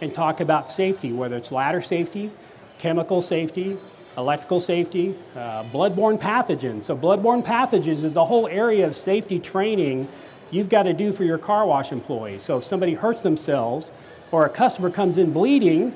and 0.00 0.14
talk 0.14 0.38
about 0.38 0.70
safety, 0.70 1.12
whether 1.12 1.36
it's 1.36 1.50
ladder 1.50 1.82
safety, 1.82 2.30
chemical 2.78 3.20
safety, 3.20 3.76
electrical 4.16 4.60
safety, 4.60 5.16
uh, 5.34 5.64
bloodborne 5.64 6.16
pathogens. 6.16 6.82
So, 6.82 6.96
bloodborne 6.96 7.44
pathogens 7.44 8.04
is 8.04 8.14
the 8.14 8.24
whole 8.24 8.46
area 8.46 8.86
of 8.86 8.94
safety 8.94 9.40
training 9.40 10.06
you've 10.52 10.68
got 10.68 10.84
to 10.84 10.92
do 10.92 11.12
for 11.12 11.24
your 11.24 11.38
car 11.38 11.66
wash 11.66 11.90
employees. 11.90 12.44
So, 12.44 12.58
if 12.58 12.62
somebody 12.62 12.94
hurts 12.94 13.24
themselves 13.24 13.90
or 14.30 14.46
a 14.46 14.48
customer 14.48 14.90
comes 14.90 15.18
in 15.18 15.32
bleeding, 15.32 15.92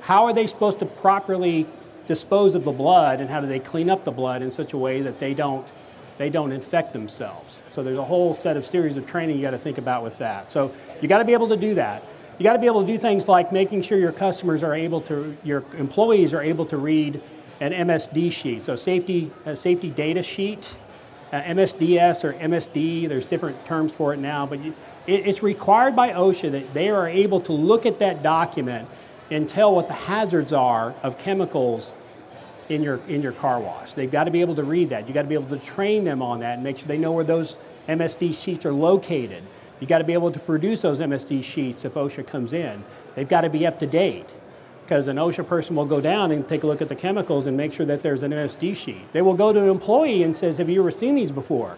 how 0.00 0.24
are 0.24 0.32
they 0.32 0.46
supposed 0.46 0.78
to 0.78 0.86
properly 0.86 1.66
dispose 2.06 2.54
of 2.54 2.64
the 2.64 2.72
blood 2.72 3.20
and 3.20 3.28
how 3.28 3.40
do 3.40 3.46
they 3.46 3.58
clean 3.58 3.90
up 3.90 4.04
the 4.04 4.12
blood 4.12 4.42
in 4.42 4.50
such 4.50 4.72
a 4.72 4.78
way 4.78 5.00
that 5.02 5.20
they 5.20 5.34
don't, 5.34 5.66
they 6.18 6.30
don't 6.30 6.52
infect 6.52 6.92
themselves. 6.92 7.58
So 7.74 7.82
there's 7.82 7.98
a 7.98 8.04
whole 8.04 8.34
set 8.34 8.56
of 8.56 8.64
series 8.64 8.96
of 8.96 9.06
training 9.06 9.36
you 9.36 9.42
got 9.42 9.50
to 9.50 9.58
think 9.58 9.78
about 9.78 10.02
with 10.02 10.18
that. 10.18 10.50
So 10.50 10.72
you 11.02 11.08
got 11.08 11.18
to 11.18 11.24
be 11.24 11.32
able 11.32 11.48
to 11.48 11.56
do 11.56 11.74
that. 11.74 12.02
You 12.38 12.44
got 12.44 12.54
to 12.54 12.58
be 12.58 12.66
able 12.66 12.82
to 12.82 12.86
do 12.86 12.98
things 12.98 13.28
like 13.28 13.52
making 13.52 13.82
sure 13.82 13.98
your 13.98 14.12
customers 14.12 14.62
are 14.62 14.74
able 14.74 15.00
to, 15.02 15.36
your 15.42 15.64
employees 15.76 16.34
are 16.34 16.42
able 16.42 16.66
to 16.66 16.76
read 16.76 17.20
an 17.60 17.72
MSD 17.72 18.30
sheet, 18.32 18.62
so 18.62 18.76
safety, 18.76 19.30
safety 19.54 19.88
data 19.88 20.22
sheet, 20.22 20.76
uh, 21.32 21.40
MSDS 21.42 22.22
or 22.22 22.34
MSD, 22.34 23.08
there's 23.08 23.26
different 23.26 23.64
terms 23.66 23.92
for 23.92 24.12
it 24.12 24.18
now, 24.18 24.46
but 24.46 24.60
you, 24.60 24.74
it, 25.06 25.26
it's 25.26 25.42
required 25.42 25.96
by 25.96 26.10
OSHA 26.10 26.52
that 26.52 26.74
they 26.74 26.90
are 26.90 27.08
able 27.08 27.40
to 27.42 27.52
look 27.52 27.86
at 27.86 27.98
that 27.98 28.22
document 28.22 28.88
and 29.30 29.48
tell 29.48 29.74
what 29.74 29.88
the 29.88 29.94
hazards 29.94 30.52
are 30.52 30.94
of 31.02 31.18
chemicals 31.18 31.92
in 32.68 32.82
your, 32.82 33.00
in 33.08 33.22
your 33.22 33.32
car 33.32 33.60
wash. 33.60 33.92
They've 33.92 34.10
got 34.10 34.24
to 34.24 34.30
be 34.30 34.40
able 34.40 34.54
to 34.56 34.64
read 34.64 34.90
that. 34.90 35.06
You've 35.06 35.14
got 35.14 35.22
to 35.22 35.28
be 35.28 35.34
able 35.34 35.56
to 35.56 35.64
train 35.64 36.04
them 36.04 36.22
on 36.22 36.40
that 36.40 36.54
and 36.54 36.64
make 36.64 36.78
sure 36.78 36.88
they 36.88 36.98
know 36.98 37.12
where 37.12 37.24
those 37.24 37.58
MSD 37.88 38.34
sheets 38.34 38.66
are 38.66 38.72
located. 38.72 39.42
You've 39.80 39.88
got 39.88 39.98
to 39.98 40.04
be 40.04 40.14
able 40.14 40.30
to 40.32 40.38
produce 40.38 40.82
those 40.82 41.00
MSD 41.00 41.44
sheets 41.44 41.84
if 41.84 41.94
OSHA 41.94 42.26
comes 42.26 42.52
in. 42.52 42.82
They've 43.14 43.28
got 43.28 43.42
to 43.42 43.50
be 43.50 43.66
up 43.66 43.78
to 43.80 43.86
date 43.86 44.34
because 44.84 45.06
an 45.06 45.16
OSHA 45.16 45.46
person 45.46 45.76
will 45.76 45.84
go 45.84 46.00
down 46.00 46.30
and 46.30 46.48
take 46.48 46.62
a 46.62 46.66
look 46.66 46.80
at 46.80 46.88
the 46.88 46.94
chemicals 46.94 47.46
and 47.46 47.56
make 47.56 47.74
sure 47.74 47.86
that 47.86 48.02
there's 48.02 48.22
an 48.22 48.32
MSD 48.32 48.76
sheet. 48.76 49.12
They 49.12 49.22
will 49.22 49.34
go 49.34 49.52
to 49.52 49.60
an 49.60 49.68
employee 49.68 50.22
and 50.22 50.34
says, 50.34 50.58
"Have 50.58 50.70
you 50.70 50.80
ever 50.80 50.90
seen 50.90 51.14
these 51.14 51.32
before? 51.32 51.76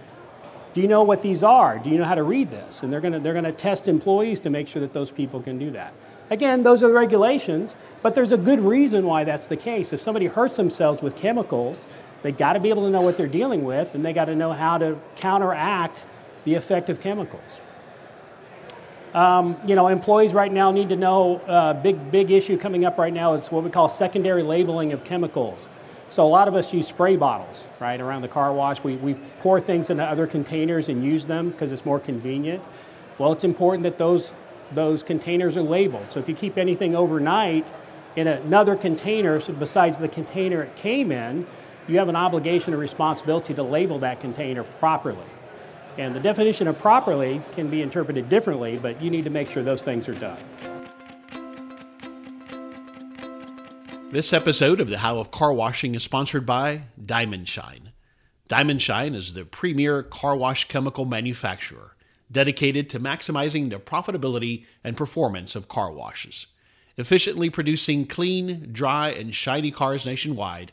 Do 0.74 0.80
you 0.82 0.88
know 0.88 1.02
what 1.02 1.22
these 1.22 1.42
are? 1.42 1.78
Do 1.78 1.90
you 1.90 1.98
know 1.98 2.04
how 2.04 2.14
to 2.14 2.22
read 2.22 2.50
this?" 2.50 2.82
And 2.82 2.92
they're 2.92 3.00
going 3.00 3.14
to 3.14 3.18
they're 3.18 3.32
going 3.32 3.44
to 3.44 3.52
test 3.52 3.88
employees 3.88 4.40
to 4.40 4.50
make 4.50 4.68
sure 4.68 4.80
that 4.80 4.92
those 4.92 5.10
people 5.10 5.40
can 5.40 5.58
do 5.58 5.70
that. 5.72 5.92
Again, 6.30 6.62
those 6.62 6.82
are 6.82 6.88
the 6.88 6.94
regulations, 6.94 7.74
but 8.02 8.14
there's 8.14 8.32
a 8.32 8.36
good 8.36 8.60
reason 8.60 9.06
why 9.06 9.24
that's 9.24 9.46
the 9.46 9.56
case. 9.56 9.92
If 9.92 10.00
somebody 10.00 10.26
hurts 10.26 10.56
themselves 10.56 11.02
with 11.02 11.16
chemicals, 11.16 11.86
they 12.22 12.32
got 12.32 12.54
to 12.54 12.60
be 12.60 12.68
able 12.68 12.82
to 12.82 12.90
know 12.90 13.00
what 13.00 13.16
they're 13.16 13.26
dealing 13.26 13.64
with, 13.64 13.94
and 13.94 14.04
they 14.04 14.12
got 14.12 14.26
to 14.26 14.34
know 14.34 14.52
how 14.52 14.78
to 14.78 14.98
counteract 15.16 16.04
the 16.44 16.54
effect 16.54 16.90
of 16.90 17.00
chemicals. 17.00 17.60
Um, 19.14 19.56
you 19.66 19.74
know, 19.74 19.88
employees 19.88 20.34
right 20.34 20.52
now 20.52 20.70
need 20.70 20.90
to 20.90 20.96
know 20.96 21.40
a 21.46 21.50
uh, 21.50 21.74
big, 21.74 22.10
big 22.10 22.30
issue 22.30 22.58
coming 22.58 22.84
up 22.84 22.98
right 22.98 23.12
now 23.12 23.34
is 23.34 23.48
what 23.48 23.64
we 23.64 23.70
call 23.70 23.88
secondary 23.88 24.42
labeling 24.42 24.92
of 24.92 25.02
chemicals. 25.02 25.66
So 26.10 26.24
a 26.24 26.28
lot 26.28 26.48
of 26.48 26.54
us 26.54 26.72
use 26.72 26.88
spray 26.88 27.16
bottles, 27.16 27.66
right, 27.80 28.00
around 28.00 28.22
the 28.22 28.28
car 28.28 28.52
wash. 28.52 28.82
We, 28.82 28.96
we 28.96 29.14
pour 29.38 29.60
things 29.60 29.90
into 29.90 30.04
other 30.04 30.26
containers 30.26 30.88
and 30.88 31.04
use 31.04 31.26
them 31.26 31.50
because 31.50 31.72
it's 31.72 31.84
more 31.84 32.00
convenient. 32.00 32.62
Well, 33.18 33.32
it's 33.32 33.44
important 33.44 33.82
that 33.82 33.98
those, 33.98 34.32
those 34.72 35.02
containers 35.02 35.56
are 35.56 35.62
labeled. 35.62 36.06
So 36.10 36.20
if 36.20 36.28
you 36.28 36.34
keep 36.34 36.58
anything 36.58 36.94
overnight 36.94 37.66
in 38.16 38.26
another 38.26 38.76
container 38.76 39.40
besides 39.40 39.98
the 39.98 40.08
container 40.08 40.62
it 40.62 40.76
came 40.76 41.12
in, 41.12 41.46
you 41.86 41.98
have 41.98 42.08
an 42.08 42.16
obligation 42.16 42.74
or 42.74 42.76
responsibility 42.76 43.54
to 43.54 43.62
label 43.62 43.98
that 44.00 44.20
container 44.20 44.62
properly. 44.62 45.24
And 45.96 46.14
the 46.14 46.20
definition 46.20 46.68
of 46.68 46.78
properly 46.78 47.42
can 47.54 47.68
be 47.68 47.82
interpreted 47.82 48.28
differently, 48.28 48.78
but 48.78 49.00
you 49.02 49.10
need 49.10 49.24
to 49.24 49.30
make 49.30 49.50
sure 49.50 49.62
those 49.62 49.82
things 49.82 50.08
are 50.08 50.14
done. 50.14 50.38
This 54.10 54.32
episode 54.32 54.80
of 54.80 54.88
the 54.88 54.98
How 54.98 55.18
of 55.18 55.30
Car 55.30 55.52
Washing 55.52 55.94
is 55.94 56.02
sponsored 56.02 56.46
by 56.46 56.82
Diamond 57.04 57.48
Shine. 57.48 57.92
Diamond 58.48 58.80
Shine 58.80 59.14
is 59.14 59.34
the 59.34 59.44
premier 59.44 60.02
car 60.02 60.34
wash 60.34 60.66
chemical 60.68 61.04
manufacturer 61.04 61.94
dedicated 62.30 62.90
to 62.90 63.00
maximizing 63.00 63.70
the 63.70 63.78
profitability 63.78 64.64
and 64.84 64.96
performance 64.96 65.56
of 65.56 65.68
car 65.68 65.92
washes. 65.92 66.46
Efficiently 66.96 67.48
producing 67.48 68.06
clean, 68.06 68.70
dry, 68.72 69.10
and 69.10 69.34
shiny 69.34 69.70
cars 69.70 70.04
nationwide, 70.04 70.72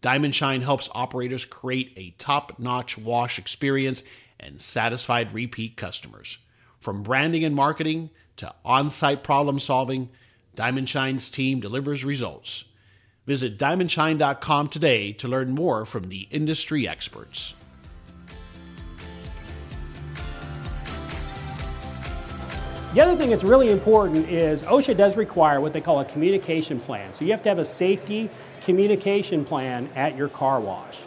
Diamond 0.00 0.34
Shine 0.34 0.62
helps 0.62 0.90
operators 0.94 1.44
create 1.44 1.92
a 1.96 2.14
top 2.18 2.58
notch 2.58 2.96
wash 2.98 3.38
experience 3.38 4.04
and 4.38 4.60
satisfied 4.60 5.32
repeat 5.32 5.76
customers. 5.76 6.38
From 6.78 7.02
branding 7.02 7.44
and 7.44 7.56
marketing 7.56 8.10
to 8.36 8.54
on 8.64 8.90
site 8.90 9.24
problem 9.24 9.58
solving, 9.58 10.10
Diamond 10.54 10.88
Shine's 10.88 11.30
team 11.30 11.58
delivers 11.60 12.04
results. 12.04 12.64
Visit 13.26 13.58
diamondshine.com 13.58 14.68
today 14.68 15.12
to 15.14 15.28
learn 15.28 15.54
more 15.54 15.86
from 15.86 16.08
the 16.08 16.28
industry 16.30 16.86
experts. 16.86 17.54
The 22.94 23.00
other 23.00 23.16
thing 23.16 23.30
that's 23.30 23.42
really 23.42 23.72
important 23.72 24.28
is 24.28 24.62
OSHA 24.62 24.96
does 24.96 25.16
require 25.16 25.60
what 25.60 25.72
they 25.72 25.80
call 25.80 25.98
a 25.98 26.04
communication 26.04 26.78
plan. 26.78 27.12
So 27.12 27.24
you 27.24 27.32
have 27.32 27.42
to 27.42 27.48
have 27.48 27.58
a 27.58 27.64
safety 27.64 28.30
communication 28.60 29.44
plan 29.44 29.90
at 29.96 30.16
your 30.16 30.28
car 30.28 30.60
wash 30.60 30.98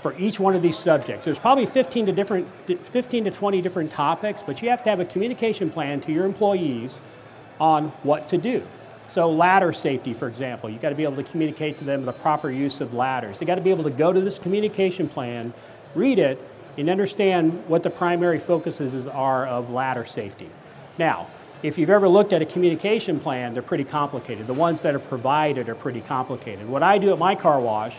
for 0.00 0.16
each 0.16 0.38
one 0.38 0.54
of 0.54 0.62
these 0.62 0.78
subjects. 0.78 1.24
There's 1.24 1.40
probably 1.40 1.66
15 1.66 2.06
to, 2.06 2.12
different, 2.12 2.46
15 2.86 3.24
to 3.24 3.32
20 3.32 3.62
different 3.62 3.90
topics, 3.90 4.44
but 4.44 4.62
you 4.62 4.68
have 4.68 4.84
to 4.84 4.90
have 4.90 5.00
a 5.00 5.04
communication 5.04 5.70
plan 5.70 6.00
to 6.02 6.12
your 6.12 6.24
employees 6.24 7.00
on 7.58 7.86
what 8.04 8.28
to 8.28 8.38
do. 8.38 8.64
So 9.08 9.28
ladder 9.28 9.72
safety, 9.72 10.14
for 10.14 10.28
example, 10.28 10.70
you've 10.70 10.82
got 10.82 10.90
to 10.90 10.94
be 10.94 11.02
able 11.02 11.16
to 11.16 11.24
communicate 11.24 11.78
to 11.78 11.84
them 11.84 12.04
the 12.04 12.12
proper 12.12 12.48
use 12.48 12.80
of 12.80 12.94
ladders. 12.94 13.40
They've 13.40 13.46
got 13.48 13.56
to 13.56 13.60
be 13.60 13.70
able 13.70 13.84
to 13.84 13.90
go 13.90 14.12
to 14.12 14.20
this 14.20 14.38
communication 14.38 15.08
plan, 15.08 15.52
read 15.96 16.20
it, 16.20 16.40
and 16.78 16.88
understand 16.88 17.66
what 17.66 17.82
the 17.82 17.90
primary 17.90 18.38
focuses 18.38 19.08
are 19.08 19.48
of 19.48 19.70
ladder 19.70 20.04
safety. 20.04 20.48
Now, 20.98 21.28
if 21.62 21.78
you've 21.78 21.90
ever 21.90 22.08
looked 22.08 22.32
at 22.32 22.42
a 22.42 22.46
communication 22.46 23.18
plan, 23.18 23.54
they're 23.54 23.62
pretty 23.62 23.84
complicated. 23.84 24.46
The 24.46 24.54
ones 24.54 24.82
that 24.82 24.94
are 24.94 24.98
provided 24.98 25.68
are 25.68 25.74
pretty 25.74 26.00
complicated. 26.00 26.68
What 26.68 26.82
I 26.82 26.98
do 26.98 27.10
at 27.12 27.18
my 27.18 27.34
car 27.34 27.58
wash 27.58 27.96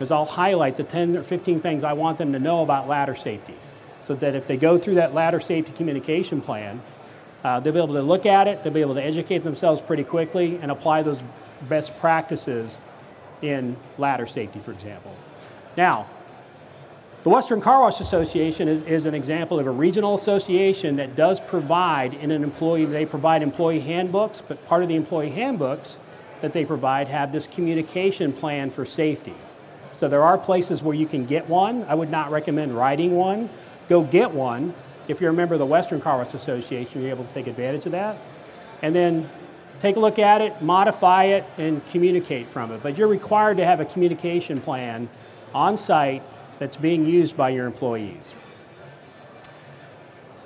is 0.00 0.10
I'll 0.10 0.26
highlight 0.26 0.76
the 0.76 0.84
10 0.84 1.16
or 1.16 1.22
15 1.22 1.60
things 1.60 1.82
I 1.82 1.94
want 1.94 2.18
them 2.18 2.32
to 2.32 2.38
know 2.38 2.62
about 2.62 2.88
ladder 2.88 3.14
safety 3.14 3.54
so 4.02 4.14
that 4.16 4.34
if 4.34 4.46
they 4.46 4.56
go 4.56 4.76
through 4.76 4.96
that 4.96 5.14
ladder 5.14 5.40
safety 5.40 5.72
communication 5.72 6.40
plan, 6.40 6.82
uh, 7.42 7.58
they'll 7.60 7.72
be 7.72 7.78
able 7.78 7.94
to 7.94 8.02
look 8.02 8.26
at 8.26 8.46
it, 8.46 8.62
they'll 8.62 8.72
be 8.72 8.80
able 8.80 8.94
to 8.94 9.02
educate 9.02 9.38
themselves 9.38 9.80
pretty 9.80 10.04
quickly 10.04 10.58
and 10.60 10.70
apply 10.70 11.02
those 11.02 11.20
best 11.68 11.96
practices 11.96 12.78
in 13.42 13.76
ladder 13.98 14.26
safety, 14.26 14.60
for 14.60 14.72
example. 14.72 15.16
Now, 15.76 16.08
the 17.26 17.30
Western 17.30 17.60
Car 17.60 17.80
Wash 17.80 17.98
Association 17.98 18.68
is, 18.68 18.84
is, 18.84 19.04
an 19.04 19.12
example 19.12 19.58
of 19.58 19.66
a 19.66 19.70
regional 19.72 20.14
association 20.14 20.94
that 20.94 21.16
does 21.16 21.40
provide 21.40 22.14
in 22.14 22.30
an 22.30 22.44
employee, 22.44 22.84
they 22.84 23.04
provide 23.04 23.42
employee 23.42 23.80
handbooks, 23.80 24.40
but 24.40 24.64
part 24.66 24.84
of 24.84 24.88
the 24.88 24.94
employee 24.94 25.30
handbooks 25.30 25.98
that 26.40 26.52
they 26.52 26.64
provide 26.64 27.08
have 27.08 27.32
this 27.32 27.48
communication 27.48 28.32
plan 28.32 28.70
for 28.70 28.86
safety. 28.86 29.34
So 29.90 30.06
there 30.06 30.22
are 30.22 30.38
places 30.38 30.84
where 30.84 30.94
you 30.94 31.04
can 31.04 31.26
get 31.26 31.48
one. 31.48 31.82
I 31.88 31.96
would 31.96 32.10
not 32.10 32.30
recommend 32.30 32.76
writing 32.76 33.16
one. 33.16 33.50
Go 33.88 34.04
get 34.04 34.30
one. 34.30 34.72
If 35.08 35.20
you're 35.20 35.30
a 35.30 35.34
member 35.34 35.56
of 35.56 35.58
the 35.58 35.66
Western 35.66 36.00
Car 36.00 36.18
Wash 36.18 36.32
Association, 36.32 37.02
you're 37.02 37.10
able 37.10 37.24
to 37.24 37.34
take 37.34 37.48
advantage 37.48 37.86
of 37.86 37.90
that. 37.90 38.18
And 38.82 38.94
then 38.94 39.28
take 39.80 39.96
a 39.96 40.00
look 40.00 40.20
at 40.20 40.42
it, 40.42 40.62
modify 40.62 41.24
it, 41.24 41.44
and 41.58 41.84
communicate 41.86 42.48
from 42.48 42.70
it. 42.70 42.84
But 42.84 42.96
you're 42.96 43.08
required 43.08 43.56
to 43.56 43.64
have 43.64 43.80
a 43.80 43.84
communication 43.84 44.60
plan 44.60 45.08
on 45.52 45.76
site 45.76 46.22
that's 46.58 46.76
being 46.76 47.06
used 47.06 47.36
by 47.36 47.50
your 47.50 47.66
employees. 47.66 48.34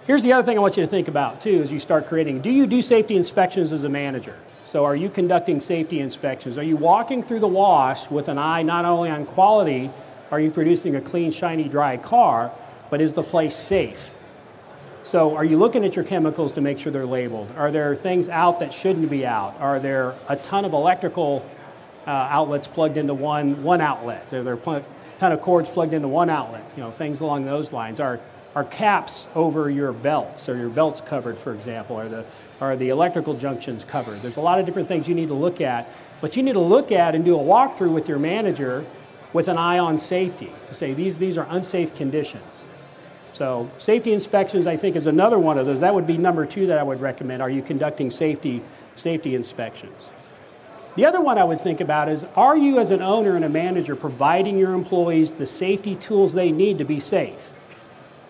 Here's 0.07 0.23
the 0.23 0.33
other 0.33 0.45
thing 0.45 0.59
I 0.59 0.61
want 0.61 0.77
you 0.77 0.83
to 0.83 0.89
think 0.89 1.09
about 1.09 1.41
too 1.41 1.63
as 1.63 1.71
you 1.71 1.79
start 1.79 2.09
creating. 2.09 2.41
Do 2.41 2.51
you 2.51 2.67
do 2.67 2.83
safety 2.83 3.17
inspections 3.17 3.73
as 3.73 3.85
a 3.85 3.89
manager? 3.89 4.37
So, 4.65 4.85
are 4.85 4.95
you 4.95 5.11
conducting 5.11 5.61
safety 5.61 6.01
inspections? 6.01 6.57
Are 6.57 6.63
you 6.63 6.77
walking 6.77 7.23
through 7.23 7.41
the 7.41 7.49
wash 7.49 8.11
with 8.11 8.29
an 8.29 8.39
eye 8.39 8.63
not 8.63 8.85
only 8.85 9.11
on 9.11 9.27
quality, 9.27 9.91
are 10.31 10.39
you 10.39 10.51
producing 10.51 10.95
a 10.95 11.01
clean, 11.01 11.33
shiny, 11.33 11.69
dry 11.69 11.97
car, 11.97 12.53
but 12.89 13.01
is 13.01 13.15
the 13.15 13.23
place 13.23 13.57
safe? 13.57 14.13
So, 15.03 15.35
are 15.35 15.45
you 15.45 15.57
looking 15.57 15.85
at 15.85 15.97
your 15.97 16.05
chemicals 16.05 16.53
to 16.53 16.61
make 16.61 16.79
sure 16.79 16.93
they're 16.93 17.07
labeled? 17.07 17.53
Are 17.57 17.71
there 17.71 17.95
things 17.97 18.29
out 18.29 18.61
that 18.61 18.73
shouldn't 18.73 19.11
be 19.11 19.27
out? 19.27 19.57
Are 19.59 19.81
there 19.81 20.15
a 20.29 20.37
ton 20.37 20.65
of 20.65 20.73
electrical 20.73 21.45
uh, 22.07 22.11
outlets 22.11 22.69
plugged 22.69 22.97
into 22.97 23.15
one, 23.15 23.63
one 23.63 23.81
outlet? 23.81 24.33
Are 24.33 24.43
there 24.43 24.55
a 24.55 24.85
ton 25.21 25.33
of 25.33 25.41
cords 25.43 25.69
plugged 25.69 25.93
into 25.93 26.09
one 26.09 26.31
outlet? 26.31 26.65
You 26.77 26.83
know, 26.83 26.91
things 26.91 27.21
along 27.21 27.45
those 27.45 27.73
lines. 27.73 28.01
Are, 28.01 28.19
are 28.55 28.65
caps 28.65 29.29
over 29.35 29.69
your 29.69 29.93
belts? 29.93 30.49
or 30.49 30.57
your 30.57 30.71
belts 30.71 31.03
covered, 31.03 31.39
for 31.39 31.55
example? 31.55 31.97
Are 31.97 32.09
the, 32.09 32.25
are 32.61 32.75
the 32.75 32.89
electrical 32.89 33.35
junctions 33.35 33.85
covered? 33.85 34.23
There's 34.23 34.39
a 34.39 34.41
lot 34.41 34.59
of 34.59 34.65
different 34.65 34.89
things 34.89 35.07
you 35.07 35.15
need 35.15 35.29
to 35.29 35.35
look 35.35 35.61
at, 35.61 35.93
but 36.23 36.37
you 36.37 36.43
need 36.43 36.55
to 36.55 36.61
look 36.61 36.91
at 36.91 37.15
and 37.15 37.23
do 37.23 37.39
a 37.39 37.43
walkthrough 37.43 37.93
with 37.93 38.09
your 38.09 38.19
manager 38.19 38.87
with 39.35 39.47
an 39.49 39.59
eye 39.59 39.79
on 39.79 39.99
safety 39.99 40.51
to 40.67 40.75
say 40.75 40.95
these, 40.95 41.19
these 41.19 41.37
are 41.37 41.47
unsafe 41.51 41.95
conditions. 41.95 42.65
So 43.35 43.71
safety 43.77 44.13
inspections, 44.13 44.67
I 44.67 44.77
think, 44.77 44.97
is 44.97 45.07
another 45.07 45.39
one 45.39 45.59
of 45.59 45.67
those. 45.67 45.81
That 45.81 45.95
would 45.95 46.07
be 46.07 46.17
number 46.17 46.47
two 46.47 46.67
that 46.67 46.79
I 46.79 46.83
would 46.83 47.01
recommend. 47.01 47.43
Are 47.43 47.51
you 47.51 47.63
conducting 47.63 48.11
safety, 48.11 48.63
safety 48.97 49.35
inspections? 49.35 50.11
The 50.97 51.07
other 51.07 51.21
one 51.21 51.39
I 51.39 51.45
would 51.45 51.61
think 51.61 51.81
about 51.81 52.09
is, 52.09 52.25
are 52.35 52.57
you 52.57 52.79
as 52.79 52.91
an 52.91 53.01
owner 53.01 53.37
and 53.37 53.45
a 53.45 53.49
manager 53.49 53.95
providing 53.95 54.59
your 54.59 54.73
employees 54.73 55.33
the 55.33 55.47
safety 55.47 55.95
tools 55.95 56.33
they 56.33 56.51
need 56.51 56.79
to 56.79 56.85
be 56.85 56.99
safe? 56.99 57.53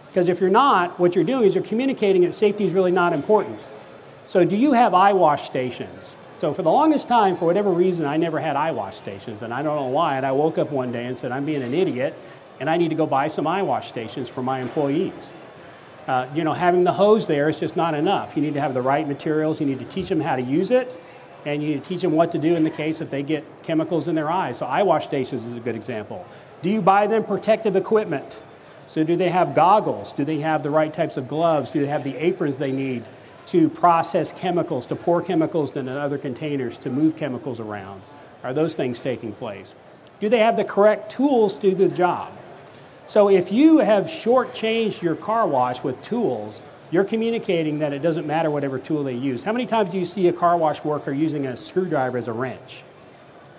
Because 0.08 0.28
if 0.28 0.40
you're 0.40 0.50
not, 0.50 0.98
what 0.98 1.14
you're 1.14 1.24
doing 1.24 1.46
is 1.46 1.54
you're 1.54 1.64
communicating 1.64 2.22
that 2.22 2.34
safety 2.34 2.64
is 2.64 2.72
really 2.74 2.90
not 2.90 3.12
important. 3.12 3.60
So, 4.26 4.44
do 4.44 4.56
you 4.56 4.72
have 4.72 4.92
eye 4.92 5.12
wash 5.12 5.44
stations? 5.44 6.14
So 6.40 6.54
for 6.54 6.62
the 6.62 6.70
longest 6.70 7.06
time, 7.06 7.36
for 7.36 7.44
whatever 7.44 7.70
reason, 7.70 8.06
I 8.06 8.16
never 8.16 8.40
had 8.40 8.56
eye 8.56 8.70
wash 8.70 8.96
stations, 8.96 9.42
and 9.42 9.52
I 9.52 9.62
don't 9.62 9.76
know 9.76 9.88
why. 9.88 10.16
And 10.16 10.24
I 10.24 10.32
woke 10.32 10.56
up 10.56 10.70
one 10.70 10.90
day 10.90 11.04
and 11.04 11.16
said, 11.16 11.32
I'm 11.32 11.44
being 11.44 11.62
an 11.62 11.74
idiot, 11.74 12.14
and 12.60 12.70
I 12.70 12.78
need 12.78 12.88
to 12.88 12.94
go 12.94 13.06
buy 13.06 13.28
some 13.28 13.46
eye 13.46 13.60
wash 13.62 13.90
stations 13.90 14.30
for 14.30 14.42
my 14.42 14.60
employees. 14.60 15.34
Uh, 16.06 16.28
you 16.34 16.42
know, 16.42 16.54
having 16.54 16.82
the 16.82 16.92
hose 16.92 17.26
there 17.26 17.50
is 17.50 17.60
just 17.60 17.76
not 17.76 17.92
enough. 17.92 18.36
You 18.36 18.42
need 18.42 18.54
to 18.54 18.60
have 18.60 18.72
the 18.72 18.80
right 18.80 19.06
materials. 19.06 19.60
You 19.60 19.66
need 19.66 19.80
to 19.80 19.84
teach 19.84 20.08
them 20.08 20.18
how 20.18 20.34
to 20.34 20.42
use 20.42 20.70
it, 20.70 20.98
and 21.44 21.62
you 21.62 21.80
teach 21.80 22.02
them 22.02 22.12
what 22.12 22.32
to 22.32 22.38
do 22.38 22.54
in 22.54 22.64
the 22.64 22.70
case 22.70 23.00
if 23.00 23.10
they 23.10 23.22
get 23.22 23.44
chemicals 23.62 24.08
in 24.08 24.14
their 24.14 24.30
eyes. 24.30 24.58
So 24.58 24.66
eye 24.66 24.82
wash 24.82 25.04
stations 25.04 25.44
is 25.44 25.56
a 25.56 25.60
good 25.60 25.76
example. 25.76 26.26
Do 26.62 26.70
you 26.70 26.82
buy 26.82 27.06
them 27.06 27.24
protective 27.24 27.76
equipment? 27.76 28.40
So 28.86 29.04
do 29.04 29.16
they 29.16 29.28
have 29.28 29.54
goggles? 29.54 30.12
Do 30.12 30.24
they 30.24 30.40
have 30.40 30.62
the 30.62 30.70
right 30.70 30.92
types 30.92 31.16
of 31.16 31.28
gloves? 31.28 31.70
Do 31.70 31.80
they 31.80 31.86
have 31.86 32.04
the 32.04 32.16
aprons 32.16 32.58
they 32.58 32.72
need 32.72 33.04
to 33.46 33.68
process 33.70 34.32
chemicals, 34.32 34.86
to 34.86 34.96
pour 34.96 35.22
chemicals 35.22 35.74
into 35.76 35.92
other 35.92 36.18
containers, 36.18 36.76
to 36.78 36.90
move 36.90 37.16
chemicals 37.16 37.60
around? 37.60 38.02
Are 38.42 38.52
those 38.52 38.74
things 38.74 39.00
taking 39.00 39.32
place? 39.32 39.74
Do 40.20 40.28
they 40.28 40.38
have 40.40 40.56
the 40.56 40.64
correct 40.64 41.10
tools 41.12 41.54
to 41.54 41.70
do 41.70 41.88
the 41.88 41.94
job? 41.94 42.32
So 43.06 43.28
if 43.28 43.50
you 43.50 43.78
have 43.78 44.04
shortchanged 44.04 45.02
your 45.02 45.16
car 45.16 45.46
wash 45.46 45.82
with 45.82 46.00
tools, 46.02 46.62
you're 46.90 47.04
communicating 47.04 47.78
that 47.78 47.92
it 47.92 48.00
doesn't 48.00 48.26
matter 48.26 48.50
whatever 48.50 48.78
tool 48.78 49.04
they 49.04 49.14
use. 49.14 49.44
How 49.44 49.52
many 49.52 49.66
times 49.66 49.90
do 49.90 49.98
you 49.98 50.04
see 50.04 50.28
a 50.28 50.32
car 50.32 50.56
wash 50.56 50.82
worker 50.84 51.12
using 51.12 51.46
a 51.46 51.56
screwdriver 51.56 52.18
as 52.18 52.28
a 52.28 52.32
wrench? 52.32 52.82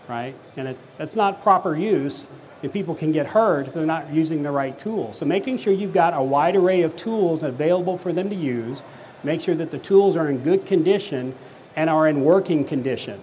Right? 0.08 0.36
And 0.58 0.68
it's, 0.68 0.88
that's 0.98 1.16
not 1.16 1.42
proper 1.42 1.76
use, 1.76 2.28
and 2.62 2.72
people 2.72 2.96
can 2.96 3.12
get 3.12 3.28
hurt 3.28 3.68
if 3.68 3.74
they're 3.74 3.86
not 3.86 4.12
using 4.12 4.44
the 4.44 4.52
right 4.52 4.78
tool. 4.78 5.14
So 5.14 5.26
making 5.26 5.60
sure 5.60 5.72
you've 5.72 5.94
got 5.94 6.14
a 6.14 6.22
wide 6.22 6.56
array 6.56 6.82
of 6.82 6.96
tools 6.96 7.44
available 7.44 7.98
for 7.98 8.12
them 8.12 8.30
to 8.30 8.36
use, 8.36 8.84
make 9.24 9.42
sure 9.42 9.56
that 9.56 9.72
the 9.72 9.80
tools 9.80 10.16
are 10.16 10.30
in 10.30 10.40
good 10.40 10.66
condition 10.66 11.36
and 11.76 11.90
are 11.90 12.08
in 12.08 12.24
working 12.24 12.66
condition. 12.66 13.22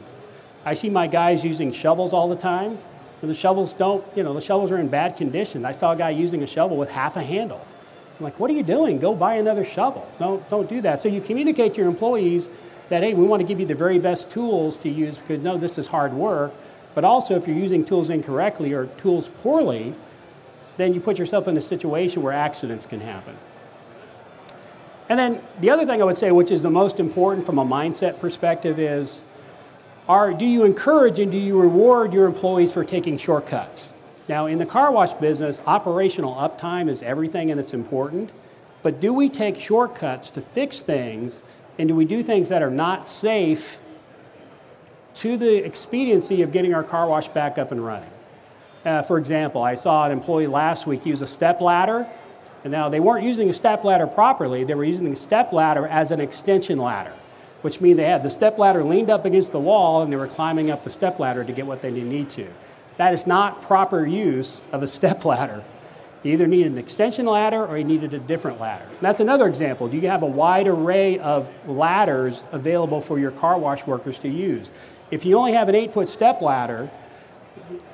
I 0.65 0.75
see 0.75 0.91
my 0.91 1.07
guys 1.07 1.45
using 1.45 1.73
shovels 1.73 2.13
all 2.13 2.29
the 2.29 2.37
time. 2.37 2.79
And 3.21 3.29
the 3.29 3.35
shovels 3.35 3.73
don't, 3.73 4.05
you 4.17 4.23
know, 4.23 4.33
the 4.33 4.41
shovels 4.41 4.71
are 4.71 4.79
in 4.79 4.87
bad 4.89 5.17
condition. 5.17 5.65
I 5.65 5.73
saw 5.73 5.93
a 5.93 5.97
guy 5.97 6.11
using 6.11 6.43
a 6.43 6.47
shovel 6.47 6.77
with 6.77 6.91
half 6.91 7.17
a 7.17 7.23
handle. 7.23 7.61
I'm 8.19 8.25
like, 8.25 8.41
what 8.41 8.51
are 8.51 8.55
you 8.55 8.65
doing? 8.65 8.99
Go 8.99 9.15
buy 9.15 9.35
another 9.35 9.65
shovel. 9.65 10.11
Don't, 10.19 10.49
don't 10.51 10.69
do 10.69 10.81
that. 10.81 11.01
So 11.01 11.09
you 11.09 11.21
communicate 11.21 11.75
to 11.75 11.81
your 11.81 11.89
employees 11.89 12.51
that, 12.89 13.03
hey, 13.03 13.15
we 13.15 13.25
want 13.25 13.41
to 13.41 13.47
give 13.47 13.61
you 13.61 13.67
the 13.67 13.75
very 13.77 13.99
best 13.99 14.29
tools 14.29 14.77
to 14.79 14.89
use 14.89 15.19
because, 15.19 15.43
no, 15.43 15.57
this 15.57 15.79
is 15.79 15.87
hard 15.87 16.13
work. 16.13 16.53
But 16.95 17.05
also, 17.05 17.37
if 17.37 17.47
you're 17.47 17.57
using 17.57 17.85
tools 17.85 18.11
incorrectly 18.11 18.73
or 18.73 18.87
tools 18.87 19.29
poorly, 19.43 19.95
then 20.79 20.95
you 20.95 21.01
put 21.01 21.19
yourself 21.19 21.47
in 21.47 21.57
a 21.57 21.61
situation 21.61 22.23
where 22.23 22.33
accidents 22.33 22.87
can 22.87 23.01
happen. 23.01 23.37
And 25.09 25.19
then 25.19 25.43
the 25.61 25.71
other 25.71 25.87
thing 25.87 26.03
I 26.03 26.05
would 26.05 26.19
say, 26.19 26.33
which 26.33 26.51
is 26.51 26.63
the 26.63 26.71
most 26.71 26.99
important 26.99 27.47
from 27.47 27.59
a 27.59 27.65
mindset 27.65 28.19
perspective, 28.19 28.79
is 28.81 29.23
are, 30.09 30.33
do 30.33 30.45
you 30.45 30.65
encourage 30.65 31.19
and 31.19 31.31
do 31.31 31.39
you 31.39 31.61
reward 31.61 32.13
your 32.13 32.27
employees 32.27 32.73
for 32.73 32.85
taking 32.85 33.17
shortcuts? 33.17 33.93
Now, 34.29 34.47
in 34.47 34.59
the 34.59 34.67
car 34.67 34.93
wash 34.93 35.15
business, 35.15 35.61
operational 35.67 36.35
uptime 36.35 36.89
is 36.89 37.03
everything 37.03 37.51
and 37.51 37.59
it's 37.59 37.73
important. 37.73 38.31
But 38.83 39.01
do 39.01 39.13
we 39.13 39.29
take 39.29 39.59
shortcuts 39.59 40.31
to 40.31 40.41
fix 40.41 40.81
things 40.81 41.43
and 41.79 41.89
do 41.89 41.95
we 41.95 42.05
do 42.05 42.23
things 42.23 42.49
that 42.51 42.63
are 42.63 42.71
not 42.71 43.07
safe 43.07 43.79
to 45.15 45.37
the 45.37 45.65
expediency 45.65 46.43
of 46.43 46.53
getting 46.53 46.75
our 46.75 46.85
car 46.85 47.09
wash 47.09 47.29
back 47.29 47.57
up 47.57 47.73
and 47.73 47.85
running? 47.85 48.11
Uh, 48.85 49.03
for 49.03 49.19
example, 49.19 49.63
I 49.63 49.75
saw 49.75 50.07
an 50.07 50.13
employee 50.13 50.47
last 50.47 50.87
week 50.87 51.07
use 51.07 51.23
a 51.23 51.27
step 51.27 51.61
ladder, 51.61 52.07
and 52.63 52.71
now 52.71 52.89
they 52.89 53.01
weren't 53.01 53.25
using 53.25 53.49
a 53.49 53.53
step 53.53 53.83
ladder 53.83 54.07
properly, 54.07 54.65
they 54.65 54.75
were 54.75 54.85
using 54.85 55.11
the 55.11 55.17
step 55.17 55.53
ladder 55.53 55.87
as 55.87 56.11
an 56.11 56.21
extension 56.21 56.79
ladder 56.79 57.13
which 57.63 57.81
means 57.81 57.97
they 57.97 58.05
had 58.05 58.23
the 58.23 58.31
step 58.31 58.59
ladder 58.59 58.85
leaned 58.85 59.11
up 59.11 59.25
against 59.25 59.53
the 59.53 59.61
wall 59.61 60.03
and 60.03 60.13
they 60.13 60.17
were 60.17 60.29
climbing 60.29 60.71
up 60.71 60.85
the 60.85 60.91
step 60.91 61.19
ladder 61.19 61.45
to 61.45 61.53
get 61.53 61.67
what 61.67 61.83
they 61.83 61.91
need 61.91 62.31
to. 62.31 62.47
That 62.99 63.15
is 63.15 63.27
not 63.27 63.63
proper 63.63 64.05
use 64.07 64.63
of 64.71 64.83
a 64.83 64.89
step 64.89 65.25
ladder. 65.25 65.65
You 66.23 66.33
either 66.33 66.47
need 66.47 66.67
an 66.67 66.79
extension 66.79 67.27
ladder 67.27 67.65
or 67.65 67.79
you 67.79 67.85
needed 67.85 68.13
a 68.13 68.19
different 68.19 68.61
ladder. 68.61 68.85
And 68.85 69.01
that's 69.01 69.21
another 69.21 69.47
example. 69.47 69.89
Do 69.89 69.97
you 69.97 70.09
have 70.09 70.23
a 70.23 70.27
wide 70.27 70.67
array 70.67 71.19
of 71.21 71.51
ladders 71.67 72.45
available 72.51 73.01
for 73.01 73.19
your 73.19 73.31
car 73.31 73.57
wash 73.57 73.87
workers 73.87 74.19
to 74.19 74.29
use. 74.29 74.71
If 75.11 75.25
you 75.25 75.39
only 75.39 75.53
have 75.53 75.69
an 75.69 75.75
eight 75.75 75.93
foot 75.93 76.09
step 76.09 76.43
ladder, 76.43 76.91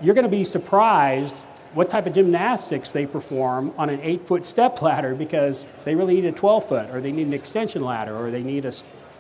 you're 0.03 0.15
going 0.15 0.27
to 0.27 0.31
be 0.31 0.45
surprised 0.45 1.35
what 1.75 1.91
type 1.91 2.07
of 2.07 2.15
gymnastics 2.15 2.93
they 2.93 3.05
perform 3.05 3.75
on 3.77 3.91
an 3.91 4.01
eight 4.01 4.27
foot 4.27 4.47
step 4.47 4.81
ladder 4.81 5.15
because 5.15 5.67
they 5.85 5.95
really 5.95 6.15
need 6.15 6.25
a 6.25 6.33
12 6.33 6.67
foot 6.67 6.91
or 6.91 7.01
they 7.01 7.13
need 7.13 7.27
an 7.27 7.35
extension 7.35 7.83
ladder 7.83 8.17
or 8.17 8.31
they 8.31 8.43
need 8.43 8.65
a 8.65 8.73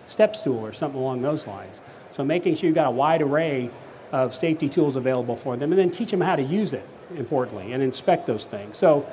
step 0.07 0.35
stool 0.37 0.59
or 0.59 0.73
something 0.73 1.01
along 1.01 1.20
those 1.23 1.47
lines. 1.47 1.81
So 2.16 2.25
making 2.25 2.57
sure 2.57 2.68
you've 2.68 2.75
got 2.75 2.87
a 2.87 2.92
wide 2.92 3.23
array 3.23 3.70
of 4.12 4.35
safety 4.35 4.69
tools 4.69 4.97
available 4.97 5.37
for 5.37 5.57
them 5.57 5.73
and 5.73 5.79
then 5.79 5.90
teach 5.90 6.11
them 6.11 6.21
how 6.21 6.37
to 6.37 6.43
use 6.43 6.73
it, 6.73 6.87
importantly, 7.17 7.73
and 7.73 7.83
inspect 7.83 8.27
those 8.27 8.47
things. 8.47 8.77
So 8.77 9.09